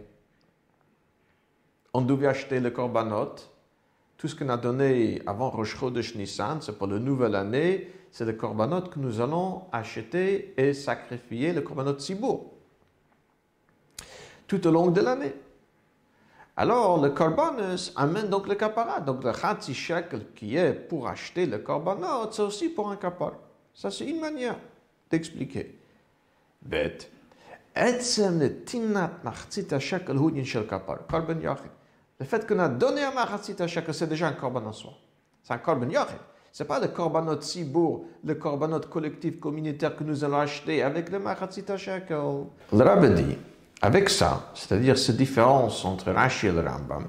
on 1.93 2.03
devait 2.03 2.29
acheter 2.29 2.61
le 2.61 2.71
korbanot. 2.71 3.35
Tout 4.17 4.29
ce 4.29 4.37
qu'on 4.37 4.49
a 4.51 4.57
donné 4.57 5.23
avant 5.27 5.51
Rosh 5.51 5.77
Chodesh 5.77 6.15
Nissan, 6.15 6.63
c'est 6.63 6.79
pour 6.79 6.87
la 6.87 7.01
nouvelle 7.01 7.35
année, 7.35 7.91
c'est 8.13 8.25
le 8.25 8.35
korbanot 8.35 8.83
que 8.83 9.01
nous 9.01 9.21
allons 9.21 9.63
acheter 9.73 10.55
et 10.57 10.73
sacrifier, 10.73 11.53
le 11.53 11.63
korbanot 11.63 11.99
Sibour, 11.99 12.53
tout 14.47 14.65
au 14.69 14.71
long 14.71 14.87
de 14.87 15.01
l'année. 15.01 15.35
Alors, 16.57 17.03
le 17.03 17.11
korbanos 17.11 17.93
amène 17.97 18.29
donc 18.29 18.47
le 18.47 18.55
kapara. 18.55 19.01
Donc, 19.01 19.25
le 19.25 19.33
chatzi 19.33 19.75
shekel 19.75 20.27
qui 20.37 20.57
est 20.57 20.73
pour 20.73 21.09
acheter 21.09 21.47
le 21.47 21.59
korbanot, 21.59 22.31
c'est 22.31 22.43
aussi 22.43 22.69
pour 22.69 22.89
un 22.91 22.97
kapar. 22.97 23.33
Ça, 23.75 23.91
c'est 23.91 24.05
une 24.05 24.21
manière 24.21 24.57
d'expliquer. 25.11 25.77
Bête. 26.63 27.11
Le 27.77 27.99
fait 32.25 32.47
qu'on 32.47 32.61
a 32.61 32.69
donné 32.69 33.03
un 33.03 33.11
machzita 33.11 33.67
shekel, 33.67 33.93
c'est 33.93 34.07
déjà 34.07 34.29
un 34.29 34.33
korban 34.33 34.65
en 34.65 34.73
soi. 34.73 34.93
C'est 35.43 35.55
un 35.55 35.59
korban 35.59 35.91
yachid. 35.91 36.19
C'est 36.53 36.67
pas 36.67 36.79
le 36.79 36.87
korbanot 36.87 37.41
sibour, 37.41 38.05
le 38.23 38.37
korbanot 38.37 38.83
collectif 38.83 39.41
communautaire 39.41 39.97
que 39.97 40.05
nous 40.05 40.23
allons 40.23 40.39
acheter 40.39 40.85
avec 40.85 41.11
le 41.11 41.19
machzita 41.19 41.77
shekel. 41.77 42.45
Le 42.73 42.85
rabbi 42.85 43.11
dit, 43.11 43.37
avec 43.83 44.09
ça, 44.09 44.51
c'est-à-dire 44.55 44.97
cette 44.97 45.17
différence 45.17 45.85
entre 45.85 46.11
Rashi 46.11 46.47
et 46.47 46.53
le 46.53 46.61
Rambam, 46.61 47.07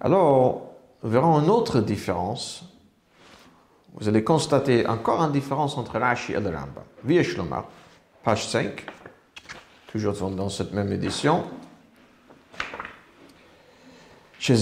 alors 0.00 0.62
nous 1.02 1.10
verrons 1.10 1.40
une 1.40 1.50
autre 1.50 1.80
différence. 1.80 2.64
Vous 3.94 4.08
allez 4.08 4.24
constater 4.24 4.86
encore 4.86 5.22
une 5.22 5.32
différence 5.32 5.76
entre 5.76 5.98
Rashi 5.98 6.32
et 6.32 6.40
le 6.40 6.48
Rambam. 6.48 6.84
Vieshlomar, 7.04 7.66
page 8.22 8.48
5, 8.48 8.86
toujours 9.88 10.14
dans 10.30 10.48
cette 10.48 10.72
même 10.72 10.92
édition. 10.92 11.44
C'est 14.40 14.56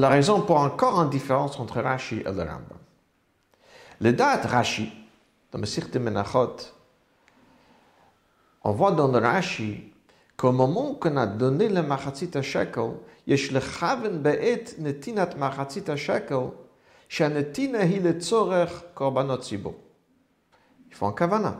la 0.00 0.08
raison 0.08 0.40
pour 0.40 0.56
encore 0.56 1.02
une 1.02 1.10
différence 1.10 1.60
entre 1.60 1.80
Rashi 1.80 2.20
et 2.20 2.24
le 2.24 2.30
Rambam. 2.30 2.78
Le 4.00 4.12
date 4.12 4.46
Rashi, 4.46 4.90
dans 5.51 5.59
le 5.59 5.65
Sirte 5.65 5.95
Menachot, 5.95 6.57
on 8.63 8.71
voit 8.71 8.91
dans 8.91 9.07
le 9.07 9.19
Rashi 9.19 9.93
qu'au 10.35 10.51
moment 10.51 10.95
qu'on 10.95 11.17
a 11.17 11.25
donné 11.25 11.69
le 11.69 11.81
Machatzit 11.81 12.41
Shekel, 12.41 12.91
יש 13.27 13.53
לכוון 13.53 14.23
בעת 14.23 14.73
נתינת 14.79 15.35
מחצית 15.35 15.89
השקל, 15.89 16.39
שהנתינה 17.09 17.79
היא 17.79 18.01
לצורך 18.01 18.83
קורבנות 18.93 19.41
ציבור. 19.41 19.75
Il 20.89 20.95
faut 20.95 21.05
un 21.05 21.11
kavana. 21.11 21.59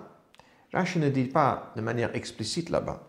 Rashi 0.73 1.00
ne 1.00 1.10
dit 1.10 1.26
pas 1.26 1.73
de 1.76 1.82
manière 1.82 2.15
explicite 2.15 2.69
là-bas. 2.69 3.04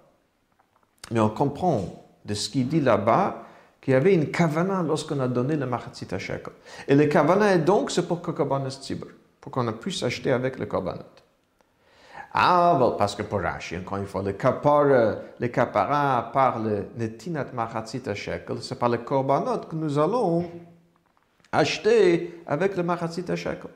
Mais 1.10 1.20
on 1.20 1.30
comprend 1.30 2.04
de 2.24 2.34
ce 2.34 2.50
qu'il 2.50 2.68
dit 2.68 2.80
là-bas 2.80 3.44
qu'il 3.80 3.92
y 3.92 3.96
avait 3.96 4.14
une 4.14 4.30
kavana 4.30 4.82
lorsqu'on 4.82 5.20
a 5.20 5.28
donné 5.28 5.56
le 5.56 5.66
machatzit 5.66 6.08
shekel. 6.18 6.52
Et 6.88 6.96
le 6.96 7.06
kavana 7.06 7.54
est 7.54 7.60
donc, 7.60 7.92
c'est 7.92 8.06
pour 8.06 8.20
korbanos 8.20 8.80
tzibur 8.80 9.08
pour 9.42 9.52
qu'on 9.52 9.72
puisse 9.72 10.02
acheter 10.02 10.32
avec 10.32 10.58
le 10.58 10.66
korbanot. 10.66 11.02
Ah, 12.32 12.76
bon, 12.78 12.96
parce 12.96 13.14
que 13.14 13.22
pour 13.22 13.40
Rashi, 13.40 13.78
encore 13.78 13.98
une 13.98 14.06
fois, 14.06 14.22
le 14.22 14.32
kapar, 14.32 14.84
le 14.84 15.48
kapara 15.48 16.30
par 16.32 16.58
le 16.58 16.88
netinat 16.96 17.46
machatzit 17.54 18.14
shekel, 18.14 18.62
c'est 18.62 18.78
par 18.78 18.90
le 18.90 18.98
korbanot 18.98 19.60
que 19.60 19.74
nous 19.74 19.98
allons 19.98 20.50
acheter 21.50 22.42
avec 22.46 22.76
le 22.76 22.82
machatzit 22.82 23.34
shekel. 23.34 23.70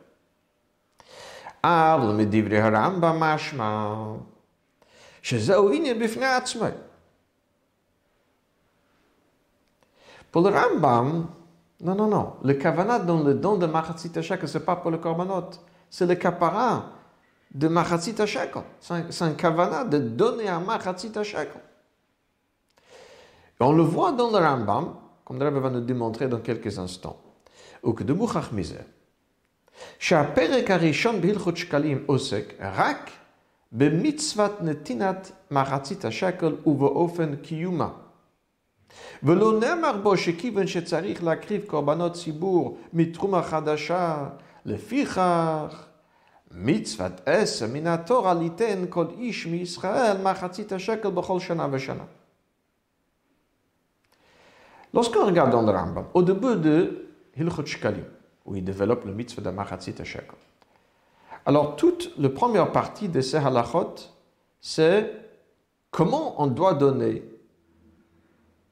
אבל 1.64 2.12
מדברי 2.12 2.60
הרמב"ם 2.60 3.20
משמע 3.20 3.94
שזהו 5.22 5.72
עניין 5.72 5.98
בפני 5.98 6.26
עצמו. 6.26 6.66
Pour 10.32 10.40
le 10.40 10.48
Rambam, 10.48 11.26
non, 11.82 11.96
non, 11.96 12.06
non. 12.06 12.34
Le 12.44 12.54
kavanat 12.54 13.00
dans 13.00 13.22
le 13.22 13.34
don 13.34 13.56
de 13.56 13.66
Machatzit 13.66 14.12
Shekel, 14.22 14.48
ce 14.48 14.58
n'est 14.58 14.64
pas 14.64 14.76
pour 14.76 14.90
le 14.90 14.98
korbanot. 14.98 15.50
C'est 15.90 16.06
le 16.06 16.14
kapara 16.14 16.84
de 17.52 17.68
Machatzit 17.68 18.14
Shekel. 18.24 18.62
C'est 18.80 19.22
un 19.22 19.32
kavanat 19.32 19.84
de 19.84 19.98
donner 19.98 20.48
à 20.48 20.60
Machatzit 20.60 21.12
Shekel. 21.22 21.60
On 23.58 23.72
le 23.72 23.82
voit 23.82 24.12
dans 24.12 24.30
le 24.30 24.38
Rambam, 24.38 24.94
comme 25.24 25.38
le 25.38 25.44
Rabbi 25.44 25.60
va 25.60 25.70
nous 25.70 25.80
démontrer 25.80 26.28
dans 26.28 26.40
quelques 26.40 26.78
instants. 26.78 27.16
Ou 27.82 27.92
que 27.92 28.04
de 28.04 28.12
Mouchach 28.12 28.52
Mizer. 28.52 28.84
שהפרק 29.98 30.70
הראשון 30.70 31.20
בהלכות 31.20 31.56
שקלים 31.56 32.04
עוסק 32.06 32.54
רק 32.60 33.10
במצוות 33.72 34.60
נתינת 34.60 35.32
מחצית 35.50 36.04
השקל 36.04 36.56
ובאופן 36.66 37.36
קיומה. 37.36 37.88
ולא 39.22 39.60
נאמר 39.60 39.96
בו 40.02 40.16
שכיוון 40.16 40.66
שצריך 40.66 41.24
להקריב 41.24 41.62
קורבנות 41.66 42.12
ציבור 42.14 42.78
מתרומה 42.92 43.42
חדשה, 43.42 44.28
לפיכך 44.66 45.86
מצוות 46.50 47.12
עשר 47.26 47.66
מן 47.72 47.86
התורה 47.86 48.34
ליתן 48.34 48.84
כל 48.88 49.06
איש 49.18 49.46
מישראל 49.46 50.16
מחצית 50.22 50.72
השקל 50.72 51.10
בכל 51.10 51.40
שנה 51.40 51.66
ושנה. 51.70 52.04
Lorsqu'on 54.94 55.24
regarde 55.24 55.50
dans 55.50 55.62
le 55.62 55.70
Rambam, 55.70 56.04
au 56.12 56.22
début 56.22 56.56
de 56.56 57.08
Hilchot 57.34 57.64
Shkalim, 57.64 58.04
où 58.44 58.56
il 58.56 58.62
développe 58.62 59.06
le 59.06 59.14
mitzvah 59.14 59.42
de 59.42 59.48
Machatzit 59.48 59.94
Shekel. 60.04 60.36
Alors, 61.46 61.76
toute 61.76 62.12
la 62.18 62.28
première 62.28 62.70
partie 62.70 63.08
de 63.08 63.20
ces 63.22 63.38
halachot, 63.38 63.94
c'est 64.60 65.10
comment 65.90 66.40
on 66.42 66.46
doit 66.46 66.74
donner 66.74 67.22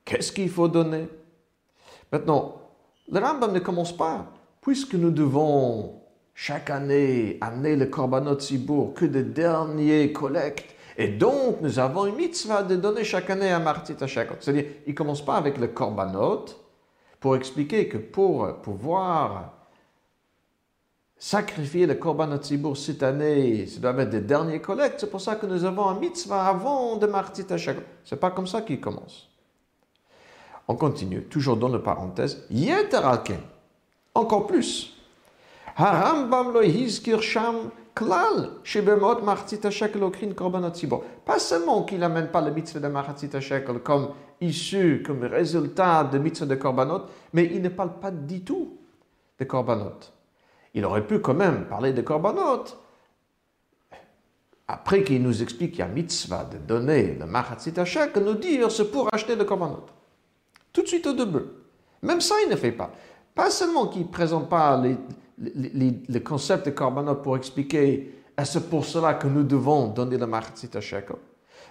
Qu'est-ce 0.06 0.32
qu'il 0.32 0.50
faut 0.50 0.68
donner? 0.68 1.08
Maintenant, 2.12 2.62
le 3.12 3.20
Rambam 3.20 3.52
ne 3.52 3.60
commence 3.60 3.96
pas, 3.96 4.28
puisque 4.62 4.94
nous 4.94 5.10
devons 5.10 6.02
chaque 6.36 6.70
année 6.70 7.38
amener 7.42 7.76
le 7.76 7.88
korbanot 7.88 8.40
sibour 8.40 8.94
que 8.94 9.06
de 9.06 9.22
derniers 9.22 10.14
collectes, 10.14 10.76
et 10.98 11.08
donc 11.08 11.60
nous 11.62 11.80
avons 11.80 12.06
une 12.06 12.16
mitzvah 12.16 12.62
de 12.62 12.76
donner 12.76 13.04
chaque 13.04 13.30
année 13.30 13.52
un 13.52 13.60
martit 13.60 13.96
à 14.00 14.08
chaque 14.08 14.30
C'est-à-dire, 14.40 14.66
il 14.86 14.92
ne 14.92 14.96
commence 14.96 15.26
pas 15.26 15.36
avec 15.36 15.58
le 15.58 15.68
korbanot 15.68 16.46
pour 17.20 17.36
expliquer 17.36 17.88
que 17.88 17.98
pour 17.98 18.62
pouvoir 18.62 19.54
sacrifier 21.18 21.88
le 21.88 21.96
korbanot 21.96 22.42
sibour 22.42 22.78
cette 22.78 23.02
année, 23.02 23.66
ça 23.66 23.80
doit 23.80 24.00
être 24.04 24.10
des 24.12 24.22
derniers 24.22 24.62
collectes, 24.62 25.00
c'est 25.00 25.10
pour 25.10 25.22
ça 25.22 25.36
que 25.36 25.48
nous 25.48 25.64
avons 25.64 25.88
un 25.88 26.00
mitzvah 26.00 26.46
avant 26.46 26.98
de 26.98 27.08
martit 27.08 27.46
à 27.50 27.58
chaque 27.58 27.78
C'est 28.04 28.20
pas 28.20 28.32
comme 28.32 28.48
ça 28.48 28.62
qu'il 28.62 28.80
commence. 28.80 29.35
On 30.68 30.76
continue, 30.76 31.24
toujours 31.24 31.58
dans 31.58 31.70
la 31.70 31.80
parenthèse. 31.80 32.46
Yeteralken, 32.50 33.40
encore 34.14 34.48
plus. 34.48 34.94
Harambam 35.78 36.54
lo 36.54 36.62
hizkir 36.62 37.22
sham 37.22 37.70
klal, 37.94 38.50
shebemot 38.64 39.22
martzita 39.22 39.70
shekel 39.70 40.04
okrin 40.04 40.34
korbanot. 40.34 40.74
Pas 41.26 41.40
seulement 41.40 41.84
qu'il 41.84 42.00
n'amène 42.00 42.30
pas 42.30 42.42
le 42.42 42.52
mitzvah 42.52 42.80
de 42.80 42.88
martzita 42.88 43.42
shekel 43.42 43.80
comme 43.80 44.10
issu, 44.42 45.04
comme 45.06 45.24
résultat 45.26 46.06
de 46.06 46.18
mitzvah 46.18 46.46
de 46.48 46.56
korbanot, 46.56 47.04
mais 47.34 47.46
il 47.54 47.62
ne 47.62 47.70
parle 47.70 48.00
pas 48.00 48.12
du 48.12 48.42
tout 48.42 48.78
de 49.40 49.46
korbanot. 49.46 50.00
Il 50.74 50.84
aurait 50.86 51.06
pu 51.06 51.20
quand 51.20 51.34
même 51.34 51.66
parler 51.66 51.94
de 51.94 52.02
korbanot, 52.02 52.64
après 54.68 55.04
qu'il 55.04 55.22
nous 55.22 55.44
explique 55.44 55.72
qu'il 55.72 55.80
y 55.80 55.84
a 55.84 55.88
mitzvah 55.88 56.46
de 56.46 56.58
donner 56.58 57.16
le 57.20 57.26
machatzita 57.26 57.86
shekel, 57.86 58.24
nous 58.24 58.34
dire 58.34 58.72
c'est 58.72 58.90
pour 58.90 59.14
acheter 59.14 59.36
le 59.36 59.44
korbanot 59.44 59.86
tout 60.76 60.82
de 60.82 60.88
suite 60.88 61.08
au 61.08 61.14
début. 61.14 61.46
Même 62.02 62.20
ça, 62.20 62.36
il 62.44 62.50
ne 62.52 62.56
fait 62.58 62.74
pas. 62.74 62.92
Pas 63.34 63.50
seulement 63.50 63.88
qu'il 63.88 64.02
ne 64.02 64.08
présente 64.08 64.50
pas 64.50 64.82
le 65.38 66.20
concept 66.20 66.66
de 66.66 66.72
korbanot 66.72 67.16
pour 67.16 67.38
expliquer 67.38 68.12
c'est 68.44 68.70
pour 68.70 68.84
cela 68.84 69.14
que 69.14 69.28
nous 69.28 69.44
devons 69.44 69.88
donner 69.88 70.18
le 70.18 70.28
martzit 70.28 70.70
shekel. 70.82 71.16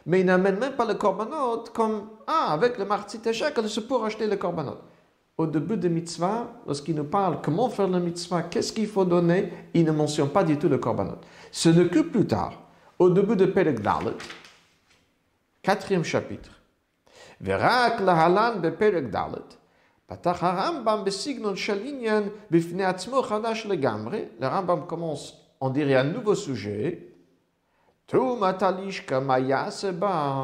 Mais 0.06 0.20
il 0.20 0.26
n'amène 0.26 0.58
même 0.58 0.72
pas 0.72 0.86
le 0.86 0.94
korbanot 0.94 1.64
comme 1.74 2.08
ah 2.26 2.52
avec 2.52 2.78
le 2.78 2.86
martzit 2.86 3.20
shekel 3.30 3.68
c'est 3.68 3.86
pour 3.86 4.02
acheter 4.04 4.26
le 4.26 4.36
korbanot. 4.36 4.78
Au 5.36 5.46
début 5.46 5.76
de 5.76 5.88
mitzvah, 5.88 6.48
lorsqu'il 6.66 6.94
nous 6.94 7.04
parle 7.04 7.40
comment 7.42 7.68
faire 7.68 7.88
le 7.88 8.00
mitzvah, 8.00 8.44
qu'est-ce 8.44 8.72
qu'il 8.72 8.86
faut 8.86 9.04
donner, 9.04 9.52
il 9.74 9.84
ne 9.84 9.90
mentionne 9.90 10.28
pas 10.28 10.44
du 10.44 10.56
tout 10.56 10.68
le 10.68 10.78
korbanot. 10.78 11.18
Ce 11.50 11.68
n'est 11.68 11.88
que 11.88 12.00
plus 12.00 12.26
tard, 12.26 12.54
au 12.98 13.10
début 13.10 13.36
de 13.36 13.44
Dalet, 13.44 14.14
quatrième 15.60 16.04
chapitre, 16.04 16.50
ורק 17.43 18.01
להלן 18.01 18.57
בפרק 18.61 19.03
ד' 19.15 19.25
פתח 20.07 20.43
הרמב"ם 20.43 21.01
בסגנון 21.05 21.55
של 21.55 21.79
עניין 21.85 22.23
בפני 22.51 22.85
עצמו 22.85 23.23
חדש 23.23 23.65
לגמרי. 23.65 24.25
לרמב"ם 24.39 24.79
commence, 24.89 25.33
on 25.63 25.69
dirait 25.69 25.95
un 25.95 26.17
nouveau 26.17 26.35
sujet. 26.35 26.95
תרומת 28.05 28.63
הלישקה, 28.63 29.19
מה 29.19 29.39
יעשה 29.39 29.91
בה? 29.91 30.41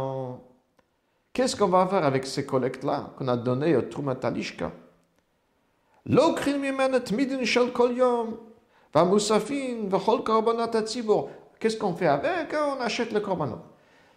Qu'est-ce 1.33 1.55
qu'on 1.55 1.67
va 1.67 1.87
faire 1.87 2.05
avec 2.05 2.25
ces 2.25 2.45
collectes-là 2.45 2.99
qu'on 3.17 3.27
a 3.27 3.35
données 3.35 3.75
au 3.75 3.81
תרומת 3.81 4.25
הלישקה? 4.25 4.69
לוקחים 6.05 6.61
ממנה 6.61 6.99
תמידין 6.99 7.45
של 7.45 7.71
כל 7.71 7.89
יום, 7.95 8.35
והמוספין 8.95 9.89
וכל 9.91 10.19
קורבנות 10.25 10.75
הציבור. 10.75 11.29
Qu'est-ce 11.59 11.77
qu'on 11.77 11.95
fait 11.95 12.07
avec? 12.07 12.53
On 12.53 12.81
achète 12.81 13.11
le 13.11 13.19
korbanot. 13.19 13.61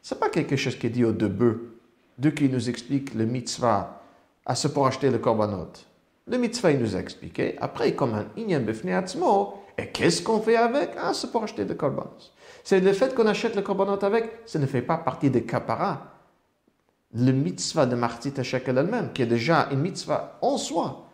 C'est 0.02 0.20
pas 0.20 0.28
quelque 0.28 0.56
chose 0.56 0.76
qui 0.78 0.86
est 0.86 0.90
dit 0.90 1.04
au 1.04 1.12
début 1.12 1.71
de 2.18 2.30
qui 2.30 2.48
nous 2.48 2.68
explique 2.68 3.14
le 3.14 3.26
mitzvah 3.26 4.00
à 4.44 4.54
ce 4.54 4.68
pour 4.68 4.86
acheter 4.86 5.10
le 5.10 5.18
korbanot. 5.18 5.72
Le 6.26 6.38
mitzvah, 6.38 6.72
il 6.72 6.80
nous 6.80 6.96
a 6.96 6.98
expliqué. 6.98 7.56
Après, 7.60 7.94
comme 7.94 8.14
un 8.14 8.26
inyan 8.36 8.60
befneatzmo, 8.60 9.54
Et 9.78 9.86
qu'est-ce 9.86 10.20
qu'on 10.22 10.40
fait 10.40 10.56
avec 10.56 10.90
Ah, 10.98 11.14
c'est 11.14 11.30
pour 11.30 11.44
acheter 11.44 11.64
des 11.64 11.76
korbanos. 11.76 12.32
C'est 12.64 12.80
le 12.80 12.92
fait 12.92 13.14
qu'on 13.14 13.26
achète 13.26 13.54
le 13.54 13.62
korbanot 13.62 14.04
avec, 14.04 14.40
ça 14.44 14.58
ne 14.58 14.66
fait 14.66 14.82
pas 14.82 14.98
partie 14.98 15.30
des 15.30 15.44
kapara. 15.44 16.14
Le 17.14 17.30
mitzvah 17.30 17.86
de 17.86 17.94
Martit 17.94 18.34
Shekel 18.42 18.76
elle-même, 18.76 19.12
qui 19.12 19.22
est 19.22 19.26
déjà 19.26 19.68
une 19.70 19.80
mitzvah 19.80 20.38
en 20.42 20.58
soi. 20.58 21.04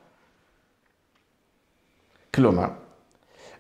כלומר, 2.35 2.69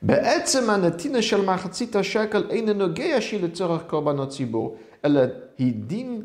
בעצם 0.02 0.70
הנתינה 0.70 1.22
של 1.22 1.44
מחצית 1.44 1.96
השקל 1.96 2.50
אינו 2.50 2.72
נוגע 2.72 3.20
שהיא 3.20 3.42
לצורך 3.42 3.82
קורבנות 3.86 4.28
ציבור, 4.30 4.76
אלא 5.04 5.20
היא 5.58 5.74
דין 5.74 6.24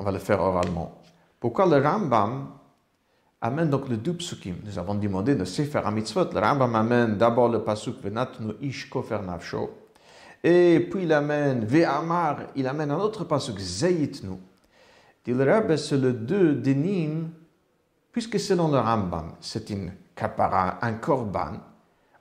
on 0.00 0.02
va 0.02 0.10
le 0.10 0.18
faire 0.18 0.40
oralement, 0.40 0.98
pourquoi 1.38 1.66
le 1.66 1.76
Rambam 1.76 2.48
amène 3.40 3.68
donc 3.68 3.88
le 3.88 3.98
deux. 3.98 4.16
Nous 4.64 4.78
avons 4.78 4.94
demandé 4.94 5.34
de 5.34 5.44
Sefer 5.44 5.80
HaMitzvot. 5.84 6.32
Le 6.32 6.40
Rambam 6.40 6.74
amène 6.74 7.18
d'abord 7.18 7.50
le 7.50 7.62
pasuk 7.62 8.02
Venatnu 8.02 8.54
ish 8.62 8.88
kofer 8.88 9.20
nafsho. 9.22 9.70
Et 10.42 10.88
puis 10.90 11.02
il 11.02 11.12
amène 11.12 11.66
Ve'amar, 11.66 12.38
il 12.56 12.66
amène 12.66 12.90
un 12.90 12.98
autre 12.98 13.24
pasuk 13.24 13.58
Zeyitnu. 13.58 14.38
Dit 15.22 15.32
le 15.32 15.44
Rabbi, 15.44 15.76
c'est 15.76 15.98
le 15.98 16.14
deux 16.14 16.54
d'énim, 16.54 17.28
puisque 18.10 18.40
selon 18.40 18.68
le 18.68 18.78
Rambam, 18.78 19.32
c'est 19.40 19.68
une 19.68 19.92
kapara, 20.16 20.78
un 20.80 20.94
korban, 20.94 21.58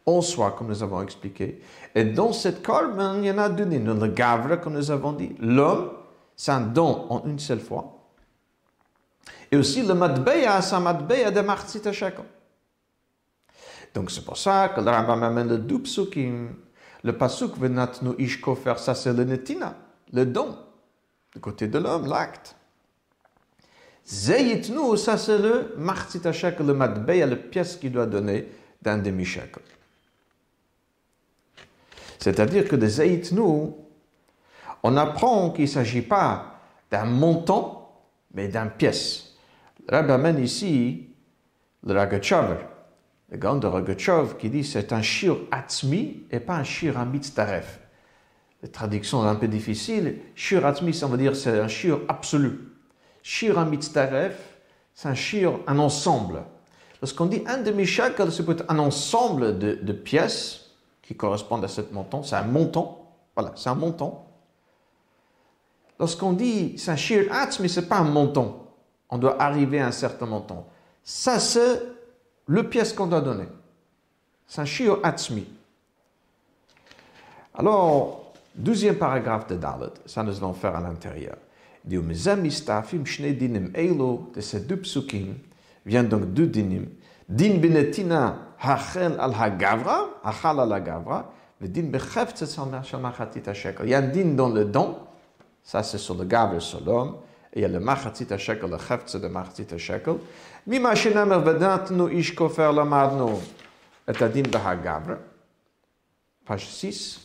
en 0.06 0.20
soi, 0.20 0.54
comme 0.58 0.68
nous 0.68 0.84
avons 0.84 1.02
expliqué. 1.02 1.62
Et 1.96 2.04
dans 2.04 2.34
cette 2.34 2.62
korban, 2.62 3.16
il 3.20 3.26
y 3.26 3.32
en 3.32 3.38
a 3.38 3.48
deux 3.48 3.64
Le 3.66 4.08
gavre, 4.08 4.58
comme 4.58 4.74
nous 4.74 4.92
avons 4.92 5.14
dit, 5.14 5.34
l'homme, 5.40 5.92
c'est 6.40 6.52
un 6.52 6.62
don 6.62 7.06
en 7.10 7.26
une 7.26 7.38
seule 7.38 7.60
fois. 7.60 8.00
Et 9.52 9.58
aussi 9.58 9.84
le 9.84 9.94
matbeya, 9.94 10.62
c'est 10.62 10.74
un 10.74 10.80
matbeya 10.80 11.32
de 11.32 11.42
martzit 11.42 11.82
shekel. 11.92 12.24
Donc 13.94 14.10
c'est 14.10 14.24
pour 14.24 14.38
ça 14.38 14.70
que 14.70 14.80
le 14.80 14.90
Rambam 14.90 15.22
amène 15.22 15.50
le 15.50 15.58
deux. 15.58 15.84
Le 17.04 17.12
pasuk 17.12 17.58
venatnu 17.58 18.12
ish 18.18 18.40
kofer, 18.40 18.80
ça 18.80 18.96
c'est 18.96 19.12
le 19.12 19.26
netina, 19.26 19.76
le 20.14 20.26
don, 20.26 20.58
du 21.34 21.42
côté 21.42 21.68
de 21.68 21.78
l'homme, 21.78 22.08
l'acte. 22.08 22.56
Zeyitnu, 24.08 24.96
ça 24.98 25.18
c'est 25.18 25.40
le 25.40 25.74
martzit 25.78 26.22
shekel, 26.32 26.66
le 26.66 26.74
matbeya, 26.74 27.26
la 27.26 27.36
pièce 27.36 27.76
qu'il 27.76 27.92
doit 27.92 28.06
donner 28.06 28.48
d'un 28.82 28.98
demi-shekel. 28.98 29.64
C'est-à-dire 32.18 32.66
que 32.66 32.78
de 32.78 32.88
Zeyitnu, 32.88 33.74
on 34.84 34.98
apprend 34.98 35.52
qu'il 35.52 35.66
ne 35.66 35.70
s'agit 35.70 36.02
pas 36.02 36.60
d'un 36.92 37.06
montant, 37.06 38.04
mais 38.34 38.48
d'une 38.48 38.70
pièce. 38.78 39.36
Rabbi 39.88 40.12
amène 40.12 40.40
ici 40.40 41.10
le 41.86 41.94
Ragachover, 41.94 42.58
le 43.30 43.38
grand 43.38 43.56
de 43.56 43.94
qui 44.38 44.50
dit 44.50 44.64
c'est 44.64 44.92
un 44.94 45.02
shir 45.02 45.38
atzmi 45.52 46.24
et 46.32 46.40
pas 46.40 46.56
un 46.56 46.64
shir 46.64 46.98
amitztaref. 46.98 47.80
La 48.62 48.70
traduction 48.70 49.24
est 49.24 49.30
un 49.30 49.36
peu 49.36 49.48
difficile. 49.48 50.20
Shir 50.36 50.66
atzmi, 50.66 50.94
ça 50.94 51.08
veut 51.08 51.18
dire 51.18 51.36
c'est 51.36 51.60
un 51.60 51.68
shir 51.68 52.00
absolu. 52.08 52.60
Shir 53.24 53.58
amitztaref, 53.58 54.38
c'est 54.94 55.08
un 55.08 55.16
shir, 55.16 55.60
un 55.68 55.80
ensemble. 55.80 56.44
Lorsqu'on 57.02 57.28
dit 57.28 57.44
un 57.48 57.60
demi-shekel, 57.60 58.32
c'est 58.32 58.46
peut 58.46 58.54
être 58.54 58.66
un 58.68 58.80
ensemble 58.80 59.58
de, 59.58 59.76
de, 59.76 59.94
pièces 59.94 60.72
qui 61.02 61.16
correspondent 61.16 61.64
à 61.64 61.70
ce 61.70 61.82
montant. 61.94 62.24
C'est 62.24 62.36
un 62.36 62.44
montant. 62.44 63.16
Voilà, 63.36 63.54
c'est 63.56 63.70
un 63.70 63.76
montant. 63.76 64.29
Lorsqu'on 66.00 66.34
dit 66.34 66.76
c'est 66.78 66.92
un 66.92 66.96
shir 66.96 67.26
atzmi, 67.32 67.70
c'est 67.70 67.88
pas 67.88 67.98
un 67.98 68.06
montant 68.06 68.70
on 69.10 69.18
doit 69.18 69.42
arriver 69.42 69.80
à 69.80 69.88
un 69.88 69.92
certain 69.92 70.28
montant. 70.28 70.68
Ça, 71.04 71.40
c'est 71.40 71.82
le 72.46 72.70
pièce 72.70 72.94
qu'on 72.94 73.08
doit 73.08 73.22
donner. 73.22 73.48
C'est 74.48 74.62
un 74.62 75.00
atzmi. 75.04 75.48
Alors, 77.56 78.34
deuxième 78.56 78.96
paragraphe 78.96 79.48
de 79.48 79.56
Dalet, 79.56 79.92
ça 80.06 80.24
nous 80.24 80.38
allons 80.38 80.54
faire 80.54 80.76
à 80.76 80.82
l'intérieur. 80.82 81.36
De 81.86 82.02
ces 84.42 84.60
deux 84.62 84.78
psukim, 84.78 85.36
viennent 85.86 86.08
donc 86.08 86.34
deux 86.34 86.48
dinim. 86.48 86.86
Din 87.28 87.58
benetina 87.60 88.38
hachel 88.60 89.16
al 89.20 89.34
hagavra, 89.34 90.10
hachal 90.24 90.60
al 90.60 90.74
hagavra, 90.74 91.32
le 91.62 91.68
din 91.68 91.84
becheftzet 91.84 92.48
shal 92.48 93.00
machatit. 93.00 93.44
Il 93.84 93.90
y 93.90 93.94
a 93.94 94.00
un 94.00 94.08
din 94.08 94.34
dans 94.36 94.50
le 94.50 94.66
don, 94.66 94.98
ça 95.64 95.84
c'est 95.84 95.98
sur 95.98 96.16
le 96.16 96.26
gavre, 96.26 96.60
sur 96.60 96.84
l'homme, 96.84 97.18
et 97.54 97.60
il 97.60 97.62
y 97.62 97.66
a 97.66 97.68
le 97.68 97.80
machatzit 97.80 98.28
shekel, 98.38 98.70
le 98.70 98.78
cheftze 98.78 99.16
de 99.16 99.28
machatzit 99.28 99.78
shekel. 99.78 100.16
Mima 100.68 100.94
shenamer 100.96 101.40
vedatnu 101.40 102.12
ish 102.14 102.36
kofer 102.36 102.72
lamadnu 102.72 103.34
et 104.08 104.24
adin 104.24 104.44
bahagavre. 104.44 105.18
Page 106.46 106.68
6, 106.68 107.24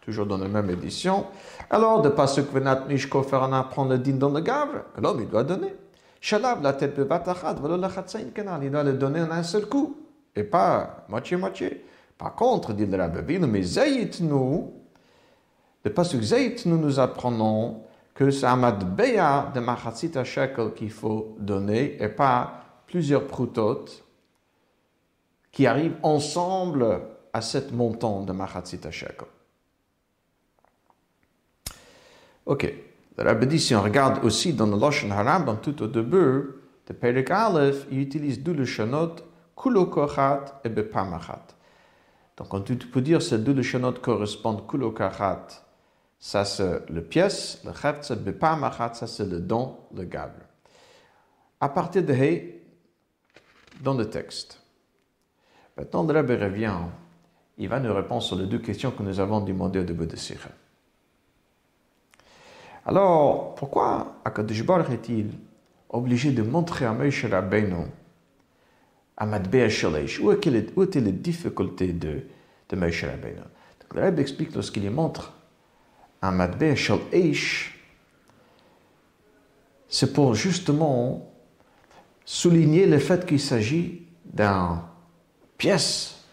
toujours 0.00 0.26
dans 0.26 0.38
la 0.38 0.48
même 0.48 0.70
édition. 0.70 1.26
Alors, 1.70 2.02
de 2.02 2.08
pasuk 2.08 2.52
venatnu 2.52 2.94
ish 2.94 3.08
kofer, 3.08 3.38
on 3.42 3.52
apprend 3.52 3.84
le 3.84 3.98
din 3.98 4.14
dans 4.14 4.30
le 4.30 4.40
gavre, 4.40 4.84
que 4.94 5.00
l'homme 5.00 5.20
il 5.20 5.28
doit 5.28 5.44
donner. 5.44 5.74
Shalab 6.20 6.62
la 6.62 6.72
tête 6.72 6.96
bebatachad, 6.96 7.60
velo 7.60 7.76
la 7.76 7.88
chatzain 7.88 8.30
canal, 8.34 8.62
il 8.64 8.70
doit 8.70 8.82
le 8.82 8.94
donner 8.94 9.20
en 9.22 9.30
un 9.30 9.42
seul 9.42 9.66
coup, 9.66 9.96
et 10.34 10.44
pas 10.44 11.04
moitié-moitié. 11.08 11.84
Par 12.16 12.34
contre, 12.34 12.72
dit 12.72 12.86
le 12.86 12.96
rabbi, 12.96 13.38
mais 13.38 13.62
zayit 13.62 14.20
nous, 14.20 14.72
de 15.86 15.90
pasuk 15.90 16.20
zayit 16.20 16.66
nous, 16.66 16.78
nous 16.78 16.98
apprenons 16.98 17.84
que 18.12 18.32
c'est 18.32 18.46
un 18.46 18.56
matbeya 18.56 19.52
de 19.54 19.60
machatzit 19.60 20.10
shekel 20.24 20.74
qu'il 20.74 20.90
faut 20.90 21.36
donner 21.38 22.02
et 22.02 22.08
pas 22.08 22.64
plusieurs 22.88 23.24
prutot 23.28 23.84
qui 25.52 25.64
arrivent 25.64 25.96
ensemble 26.02 27.02
à 27.32 27.40
cet 27.40 27.70
montant 27.70 28.22
de 28.22 28.32
machatzit 28.32 28.80
shekel. 28.90 29.28
Ok. 32.46 32.74
Le 33.16 33.22
rabbi 33.24 33.46
dit, 33.46 33.60
si 33.60 33.72
on 33.76 33.82
regarde 33.82 34.24
aussi 34.24 34.54
dans 34.54 34.66
le 34.66 34.76
Loshen 34.76 35.12
Harambam 35.12 35.60
tout 35.62 35.80
au 35.84 35.86
début 35.86 36.48
de 36.88 36.92
Perik 37.00 37.30
Aleph, 37.30 37.86
il 37.92 38.00
utilise 38.00 38.42
deux 38.42 38.54
leshonot, 38.54 39.14
kulokochat 39.56 40.62
et 40.64 40.68
bepamachat. 40.68 41.46
Donc 42.36 42.52
on 42.52 42.60
peut 42.60 43.00
dire 43.00 43.18
que 43.18 43.24
ces 43.24 43.38
deux 43.38 43.54
leshonot 43.54 43.92
correspondent 44.02 44.66
kulokochat 44.66 45.65
ça 46.18 46.44
c'est 46.44 46.88
le 46.90 47.02
pièce, 47.02 47.62
le 47.64 48.14
bepamachat, 48.16 48.94
ça 48.94 49.06
c'est 49.06 49.26
le 49.26 49.40
don, 49.40 49.76
le 49.94 50.04
gavre. 50.04 50.40
À 51.60 51.68
partir 51.68 52.02
de 52.04 52.12
He, 52.12 52.56
dans 53.80 53.94
le 53.94 54.08
texte. 54.08 54.60
Maintenant, 55.76 56.04
le 56.04 56.14
Rabbi 56.14 56.34
revient, 56.34 56.74
il 57.58 57.68
va 57.68 57.80
nous 57.80 57.94
répondre 57.94 58.22
sur 58.22 58.36
les 58.36 58.46
deux 58.46 58.58
questions 58.58 58.90
que 58.90 59.02
nous 59.02 59.20
avons 59.20 59.40
demandées 59.40 59.80
au 59.80 59.84
début 59.84 60.06
de 60.06 60.16
Sikha. 60.16 60.48
Alors, 62.84 63.54
pourquoi 63.56 64.16
Akadosh 64.24 64.62
est-il 64.90 65.30
obligé 65.88 66.30
de 66.32 66.42
montrer 66.42 66.84
à 66.84 66.92
Moshe 66.92 67.24
Rabbeinu 67.24 67.86
à 69.16 69.26
Matbea 69.26 69.68
Shalesh 69.68 70.20
Où 70.20 70.32
était 70.32 71.00
la 71.00 71.10
difficulté 71.10 71.92
de, 71.92 72.22
de 72.68 72.76
Moshe 72.76 73.04
Le 73.94 74.00
Rabbi 74.00 74.20
explique 74.20 74.54
lorsqu'il 74.54 74.90
montre 74.90 75.32
un 76.28 76.74
shel 76.74 76.98
eish, 77.12 77.76
c'est 79.88 80.12
pour 80.12 80.34
justement 80.34 81.32
souligner 82.24 82.86
le 82.86 82.98
fait 82.98 83.24
qu'il 83.24 83.40
s'agit 83.40 84.02
d'une 84.24 84.80
pièce, 85.56 86.24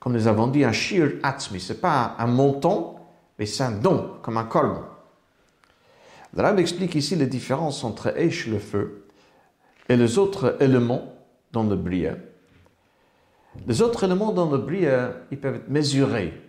comme 0.00 0.14
nous 0.14 0.26
avons 0.26 0.48
dit, 0.48 0.64
un 0.64 0.72
shir 0.72 1.12
atzmi. 1.22 1.60
Ce 1.60 1.72
n'est 1.72 1.78
pas 1.78 2.16
un 2.18 2.26
montant, 2.26 3.08
mais 3.38 3.46
c'est 3.46 3.62
un 3.62 3.70
don, 3.70 4.16
comme 4.22 4.36
un 4.36 4.44
colme. 4.44 4.80
Le 6.34 6.42
Rabbi 6.42 6.62
explique 6.62 6.94
ici 6.94 7.14
la 7.14 7.26
différence 7.26 7.84
entre 7.84 8.18
Eish, 8.18 8.46
le 8.46 8.58
feu, 8.58 9.06
et 9.88 9.96
les 9.96 10.18
autres 10.18 10.56
éléments 10.60 11.14
dans 11.52 11.62
le 11.62 11.76
bria. 11.76 12.16
Les 13.66 13.82
autres 13.82 14.04
éléments 14.04 14.32
dans 14.32 14.50
le 14.50 14.58
bria, 14.58 15.12
ils 15.30 15.38
peuvent 15.38 15.56
être 15.56 15.68
mesurés 15.68 16.41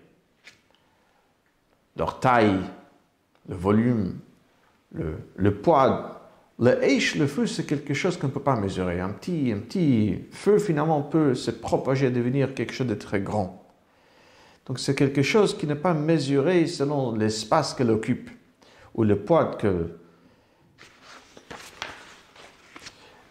leur 1.96 2.20
taille, 2.20 2.60
le 3.48 3.56
volume, 3.56 4.20
le, 4.94 5.52
poids. 5.56 6.30
Le 6.60 6.72
H, 6.72 7.18
le 7.18 7.28
feu, 7.28 7.46
c'est 7.46 7.66
quelque 7.66 7.94
chose 7.94 8.18
qu'on 8.18 8.28
ne 8.28 8.32
peut 8.32 8.39
pas 8.39 8.56
mesurer. 8.56 9.00
Un 9.00 9.10
petit, 9.10 9.52
un 9.52 9.60
petit 9.60 10.20
feu, 10.32 10.60
finalement, 10.60 11.02
peut 11.02 11.36
se 11.36 11.52
propager 11.52 12.08
à 12.08 12.10
devenir 12.10 12.54
quelque 12.54 12.74
chose 12.74 12.88
de 12.88 12.96
très 12.96 13.22
grand. 13.22 13.64
Donc 14.66 14.80
c'est 14.80 14.96
quelque 14.96 15.24
chose 15.24 15.58
qui 15.58 15.68
n'est 15.68 15.76
pas 15.76 15.94
mesuré 15.94 16.68
selon 16.68 17.16
l'espace 17.16 17.74
qu'elle 17.74 17.91
occupe 17.91 18.30
ou 18.96 19.04
le 19.04 19.18
poids 19.20 19.56
que... 19.56 19.98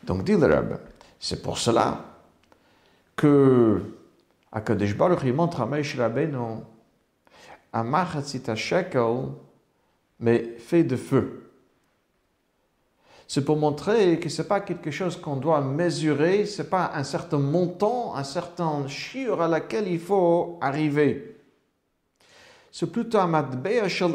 Donc 0.05 0.25
dit 0.25 0.33
le 0.33 0.47
Rebbe, 0.47 0.79
c'est 1.19 1.43
pour 1.43 1.59
cela 1.59 2.05
que 3.17 3.81
Akadosh 4.51 4.97
Baruch 4.97 5.21
il 5.25 5.33
montre 5.33 5.61
à 5.61 5.67
Moshe 5.67 5.97
Rabbeinu 5.97 6.65
machatzit 7.73 8.55
shekel, 8.55 9.29
mais 10.21 10.57
fait 10.59 10.85
de 10.85 10.97
feu. 10.97 11.43
C'est 13.27 13.45
pour 13.47 13.57
montrer 13.57 14.21
que 14.21 14.29
ce 14.29 14.43
n'est 14.43 14.49
pas 14.49 14.61
quelque 14.61 14.91
chose 14.91 15.17
qu'on 15.17 15.37
doit 15.37 15.63
mesurer, 15.63 16.45
ce 16.45 16.61
n'est 16.61 16.69
pas 16.69 16.93
un 16.95 17.03
certain 17.03 17.39
montant, 17.39 18.15
un 18.15 18.25
certain 18.25 18.87
chiur 18.89 19.41
à 19.41 19.49
laquelle 19.49 19.89
il 19.89 19.99
faut 19.99 20.59
arriver. 20.61 21.39
C'est 22.71 22.93
plutôt 22.93 23.19
un 23.19 23.27
matbea 23.27 23.89
shel 23.89 24.13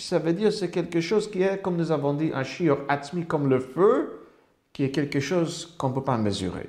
ça 0.00 0.18
veut 0.18 0.32
dire 0.32 0.52
c'est 0.52 0.70
quelque 0.70 1.00
chose 1.00 1.30
qui 1.30 1.42
est, 1.42 1.62
comme 1.62 1.76
nous 1.76 1.92
avons 1.92 2.14
dit, 2.14 2.30
un 2.34 2.42
chiur 2.42 2.78
atmi 2.88 3.24
comme 3.24 3.48
le 3.48 3.60
feu, 3.60 4.20
qui 4.72 4.84
est 4.84 4.90
quelque 4.90 5.20
chose 5.20 5.74
qu'on 5.78 5.90
ne 5.90 5.94
peut 5.94 6.04
pas 6.04 6.18
mesurer. 6.18 6.68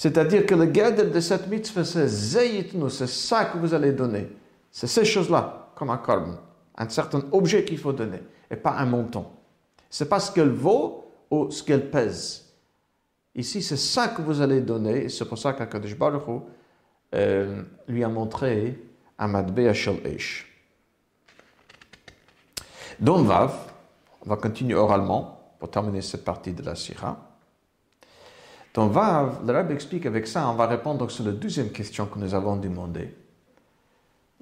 C'est-à-dire 0.00 0.46
que 0.46 0.54
le 0.54 0.64
guide 0.64 1.12
de 1.12 1.20
cette 1.20 1.46
mitzvah, 1.48 1.84
c'est 1.84 2.08
zayitnu, 2.08 2.88
c'est 2.88 3.06
ça 3.06 3.44
que 3.44 3.58
vous 3.58 3.74
allez 3.74 3.92
donner. 3.92 4.30
C'est 4.70 4.86
ces 4.86 5.04
choses-là, 5.04 5.72
comme 5.74 5.90
un 5.90 5.98
carbone, 5.98 6.38
un 6.74 6.88
certain 6.88 7.22
objet 7.32 7.66
qu'il 7.66 7.76
faut 7.76 7.92
donner, 7.92 8.22
et 8.50 8.56
pas 8.56 8.76
un 8.78 8.86
montant. 8.86 9.30
C'est 9.90 10.08
pas 10.08 10.18
ce 10.18 10.32
qu'elle 10.32 10.52
vaut 10.52 11.12
ou 11.30 11.50
ce 11.50 11.62
qu'elle 11.62 11.90
pèse. 11.90 12.50
Ici, 13.34 13.60
c'est 13.60 13.76
ça 13.76 14.08
que 14.08 14.22
vous 14.22 14.40
allez 14.40 14.62
donner, 14.62 15.04
et 15.04 15.08
c'est 15.10 15.26
pour 15.26 15.36
ça 15.36 15.52
qu'Akadosh 15.52 15.94
Baruch 15.94 16.22
euh, 17.14 17.62
lui 17.86 18.02
a 18.02 18.08
montré 18.08 18.82
un 19.18 19.28
matbea 19.28 19.74
shel 19.74 20.00
ish. 20.16 20.50
Don 22.98 23.18
on 23.18 24.28
va 24.30 24.36
continuer 24.36 24.76
oralement 24.76 25.52
pour 25.58 25.70
terminer 25.70 26.00
cette 26.00 26.24
partie 26.24 26.54
de 26.54 26.62
la 26.62 26.74
Sira. 26.74 27.29
Dans 28.74 28.86
Vav, 28.86 29.44
le 29.46 29.52
Rabbi 29.52 29.74
explique 29.74 30.06
avec 30.06 30.26
ça, 30.26 30.48
on 30.48 30.54
va 30.54 30.66
répondre 30.66 31.10
sur 31.10 31.24
la 31.24 31.32
deuxième 31.32 31.70
question 31.70 32.06
que 32.06 32.18
nous 32.18 32.34
avons 32.34 32.56
demandé. 32.56 33.14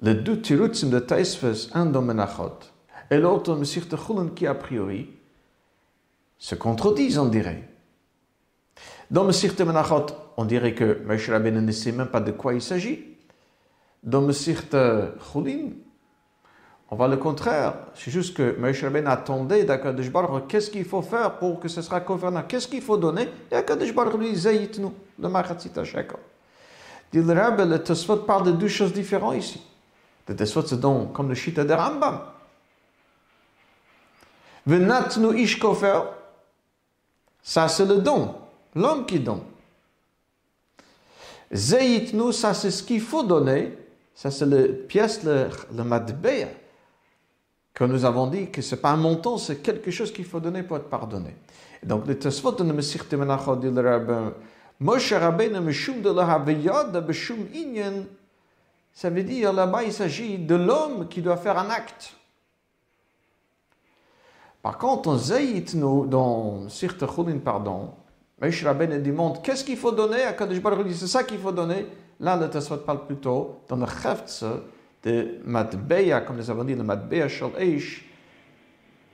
Les 0.01 0.13
deux 0.13 0.39
tirutzim 0.39 0.89
de 0.89 0.99
Taisves, 0.99 1.69
un 1.73 1.87
dans 1.87 2.01
Menachot, 2.01 2.59
et 3.09 3.17
l'autre, 3.17 3.53
M. 3.53 3.65
Chulun, 3.65 4.29
qui 4.29 4.45
a 4.45 4.53
priori 4.53 5.09
se 6.37 6.55
contredisent, 6.55 7.17
on 7.17 7.25
dirait. 7.25 7.67
Dans 9.09 9.29
Sirte 9.31 9.61
Menachot, 9.61 10.05
on 10.37 10.45
dirait 10.45 10.75
que 10.75 11.01
Rabbeinu 11.07 11.61
ne 11.61 11.71
sait 11.71 11.91
même 11.91 12.07
pas 12.07 12.21
de 12.21 12.31
quoi 12.31 12.53
il 12.53 12.61
s'agit. 12.61 13.17
Dans 14.03 14.31
Sirte 14.31 14.75
Chulin, 15.31 15.71
on 16.91 16.95
voit 16.95 17.07
le 17.07 17.17
contraire. 17.17 17.73
C'est 17.93 18.11
juste 18.11 18.35
que 18.35 18.55
Moshe 18.57 18.83
Rabbeinu 18.83 19.07
attendait 19.07 19.63
d'Akadosh 19.63 20.09
Baruch 20.09 20.47
qu'est-ce 20.47 20.71
qu'il 20.71 20.85
faut 20.85 21.01
faire 21.01 21.37
pour 21.37 21.59
que 21.59 21.67
ce 21.67 21.81
sera 21.81 21.99
gouvernant 21.99 22.41
Qu'est-ce 22.43 22.67
qu'il 22.67 22.81
faut 22.81 22.97
donner? 22.97 23.29
Et 23.51 23.55
Akadosh 23.55 23.93
Baruch 23.93 24.19
lui 24.19 24.33
dit, 24.33 24.69
nous, 24.79 24.93
le 25.19 25.29
Machatzit 25.29 25.71
HaShekel. 25.75 26.17
Dit 27.11 27.21
le 27.21 27.33
Rabbe, 27.33 27.61
le 27.61 27.83
Tosfot 27.83 28.17
parle 28.17 28.47
de 28.47 28.51
deux 28.51 28.67
choses 28.67 28.93
différentes 28.93 29.35
ici. 29.35 29.61
Le 30.27 30.35
Tosfot, 30.35 30.63
c'est 30.65 30.79
donc 30.79 31.13
comme 31.13 31.29
le 31.29 31.35
Shita 31.35 31.63
de 31.63 31.73
Rambam. 31.73 32.21
Venatnu 34.65 35.39
ish 35.39 35.57
kofer, 35.57 36.01
ça, 37.41 37.67
c'est 37.67 37.85
le 37.85 37.97
don, 37.97 38.35
l'homme 38.75 39.05
qui 39.05 39.19
donne. 39.19 39.41
Zeyitnu, 41.51 42.31
ça, 42.31 42.53
c'est 42.53 42.69
ce 42.69 42.83
qu'il 42.83 43.01
faut 43.01 43.23
donner. 43.23 43.75
Ça, 44.13 44.29
c'est 44.29 44.45
la 44.45 44.67
pièce, 44.87 45.23
le, 45.23 45.47
le 45.75 45.83
que 47.79 47.85
nous 47.85 48.03
avons 48.03 48.27
dit 48.27 48.49
que 48.51 48.61
ce 48.61 48.75
n'est 48.75 48.81
pas 48.81 48.89
un 48.89 48.97
montant, 48.97 49.37
c'est 49.37 49.63
quelque 49.63 49.89
chose 49.89 50.11
qu'il 50.11 50.25
faut 50.25 50.41
donner 50.41 50.63
pour 50.63 50.75
être 50.75 50.89
pardonné. 50.89 51.33
Donc, 51.81 52.05
le 52.07 52.19
Tesvot 52.19 52.51
de 52.51 52.63
Mesirte 52.63 53.13
Menachot 53.13 53.55
dit 53.55 53.71
le 53.71 53.89
rabbin, 53.89 54.33
Moshe 54.81 55.13
Rabbeinu 55.13 55.61
meshum 55.61 56.01
de 56.01 56.09
la 56.09 56.99
beshum 56.99 57.47
inyan, 57.53 58.03
ça 58.91 59.09
veut 59.09 59.23
dire 59.23 59.53
là-bas, 59.53 59.83
il 59.83 59.93
s'agit 59.93 60.37
de 60.37 60.55
l'homme 60.55 61.07
qui 61.07 61.21
doit 61.21 61.37
faire 61.37 61.57
un 61.57 61.69
acte. 61.69 62.15
Par 64.61 64.77
contre, 64.77 65.11
en 65.11 65.17
nous, 65.75 66.05
dans 66.05 66.67
Chulin, 66.67 67.37
pardon, 67.41 67.91
Moshe 68.41 68.61
Rabbeinu 68.61 68.99
demande 68.99 69.41
qu'est-ce 69.41 69.63
qu'il 69.63 69.77
faut 69.77 69.93
donner? 69.93 70.23
À 70.23 70.33
Kadosh 70.33 70.61
Baruch 70.61 70.91
c'est 70.91 71.07
ça 71.07 71.23
qu'il 71.23 71.39
faut 71.39 71.53
donner. 71.53 71.85
Là, 72.19 72.35
le 72.35 72.49
Tesfot 72.49 72.75
parle 72.75 73.05
plutôt 73.05 73.61
dans 73.69 73.77
le 73.77 73.85
Cheftze 73.85 74.43
de 75.03 75.39
Matbeya, 75.45 76.21
comme 76.21 76.37
nous 76.37 76.49
avons 76.49 76.63
dit, 76.63 76.75
le 76.75 76.83
Matbeya 76.83 77.27
Shal 77.27 77.51
Eish, 77.57 78.05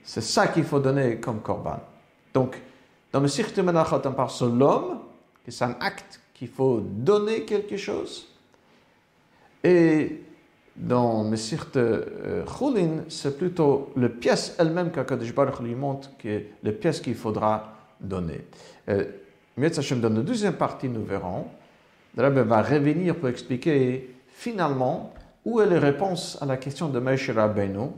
c'est 0.02 0.20
ça 0.20 0.48
qu'il 0.48 0.64
faut 0.64 0.80
donner 0.80 1.16
comme 1.16 1.40
Korban. 1.40 1.80
Donc, 2.32 2.60
dans 3.12 3.20
le 3.20 3.28
Sirte 3.28 3.58
Menachot, 3.58 4.00
on 4.04 4.12
parle 4.12 4.30
sur 4.30 4.48
l'homme, 4.48 5.00
que 5.44 5.50
c'est 5.50 5.64
un 5.64 5.76
acte 5.80 6.20
qu'il 6.34 6.48
faut 6.48 6.80
donner 6.80 7.44
quelque 7.44 7.76
chose. 7.76 8.28
Et 9.64 10.22
dans 10.76 11.24
Messirt 11.24 11.76
euh, 11.76 12.44
Chulin, 12.46 13.04
c'est 13.08 13.38
plutôt 13.38 13.92
la 13.96 14.08
pièce 14.08 14.54
elle-même 14.58 14.90
qu'Akadosh 14.90 15.34
Baruch 15.34 15.60
lui 15.60 15.74
montre, 15.74 16.10
que 16.18 16.42
la 16.62 16.72
pièce 16.72 17.00
qu'il 17.00 17.14
faudra 17.14 17.72
donner. 18.00 18.42
Euh, 18.88 19.04
dans 19.56 20.14
la 20.14 20.22
deuxième 20.22 20.52
partie, 20.52 20.88
nous 20.88 21.02
verrons, 21.02 21.46
le 22.16 22.22
Rabbi 22.22 22.40
va 22.40 22.62
revenir 22.62 23.16
pour 23.16 23.28
expliquer 23.28 24.14
finalement 24.28 25.14
où 25.46 25.60
est 25.60 25.66
la 25.66 25.78
réponse 25.78 26.36
à 26.42 26.44
la 26.44 26.56
question 26.56 26.88
de 26.88 26.98
Moshe 26.98 27.30
Rabbeinu? 27.30 27.90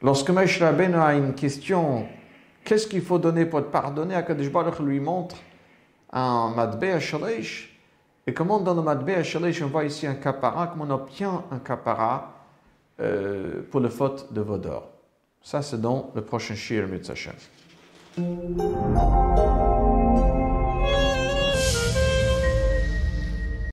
Lorsque 0.00 0.30
Moshe 0.30 0.60
Rabbeinu 0.60 0.94
a 0.94 1.14
une 1.14 1.34
question, 1.34 2.06
qu'est-ce 2.64 2.86
qu'il 2.86 3.02
faut 3.02 3.18
donner 3.18 3.44
pour 3.44 3.58
être 3.58 3.72
pardonné, 3.72 4.14
Akadosh 4.14 4.50
Baruch 4.50 4.78
lui 4.78 5.00
montre 5.00 5.36
un 6.12 6.52
Madbea 6.54 7.00
Shalesh, 7.00 7.76
et 8.26 8.32
comment 8.32 8.60
dans 8.60 8.74
le 8.74 8.82
Madbe 8.82 9.22
Shalish, 9.22 9.60
on 9.62 9.66
voit 9.66 9.84
ici 9.84 10.06
un 10.06 10.14
capara, 10.14 10.68
comment 10.68 10.84
on 10.84 10.90
obtient 10.90 11.42
un 11.50 11.58
capara 11.58 12.32
euh, 13.00 13.62
pour 13.70 13.80
le 13.80 13.88
faute 13.88 14.32
de 14.32 14.40
Vodor. 14.40 14.88
Ça, 15.42 15.60
c'est 15.60 15.80
dans 15.80 16.12
le 16.14 16.22
prochain 16.22 16.54
Shir 16.54 16.86
Mitzvah 16.86 17.32